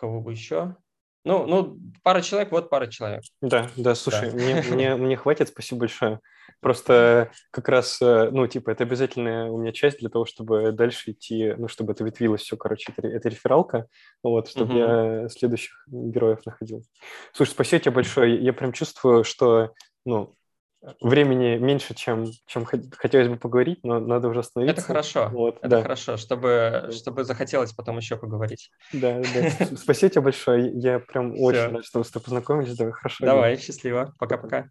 [0.00, 0.76] кого бы еще?
[1.22, 3.22] Ну, ну, пара человек, вот пара человек.
[3.42, 4.36] Да, да, слушай, да.
[4.36, 6.20] Мне, мне, мне хватит, спасибо большое.
[6.60, 11.10] Просто как раз, э, ну, типа, это обязательная у меня часть для того, чтобы дальше
[11.10, 13.86] идти, ну, чтобы это ветвилось все, короче, это, это рефералка,
[14.22, 14.78] вот, чтобы угу.
[14.78, 16.82] я следующих героев находил.
[17.34, 18.42] Слушай, спасибо тебе большое.
[18.42, 19.74] Я прям чувствую, что,
[20.06, 20.34] ну,
[21.00, 24.80] времени меньше, чем, чем хотелось бы поговорить, но надо уже остановиться.
[24.80, 25.82] Это хорошо, вот, это да.
[25.82, 28.70] хорошо, чтобы, чтобы захотелось потом еще поговорить.
[28.92, 29.76] Да, да.
[29.76, 32.76] Спасибо тебе большое, я прям очень рад, что мы с тобой познакомились.
[32.76, 33.24] Давай, хорошо.
[33.24, 34.70] Давай, счастливо, пока-пока.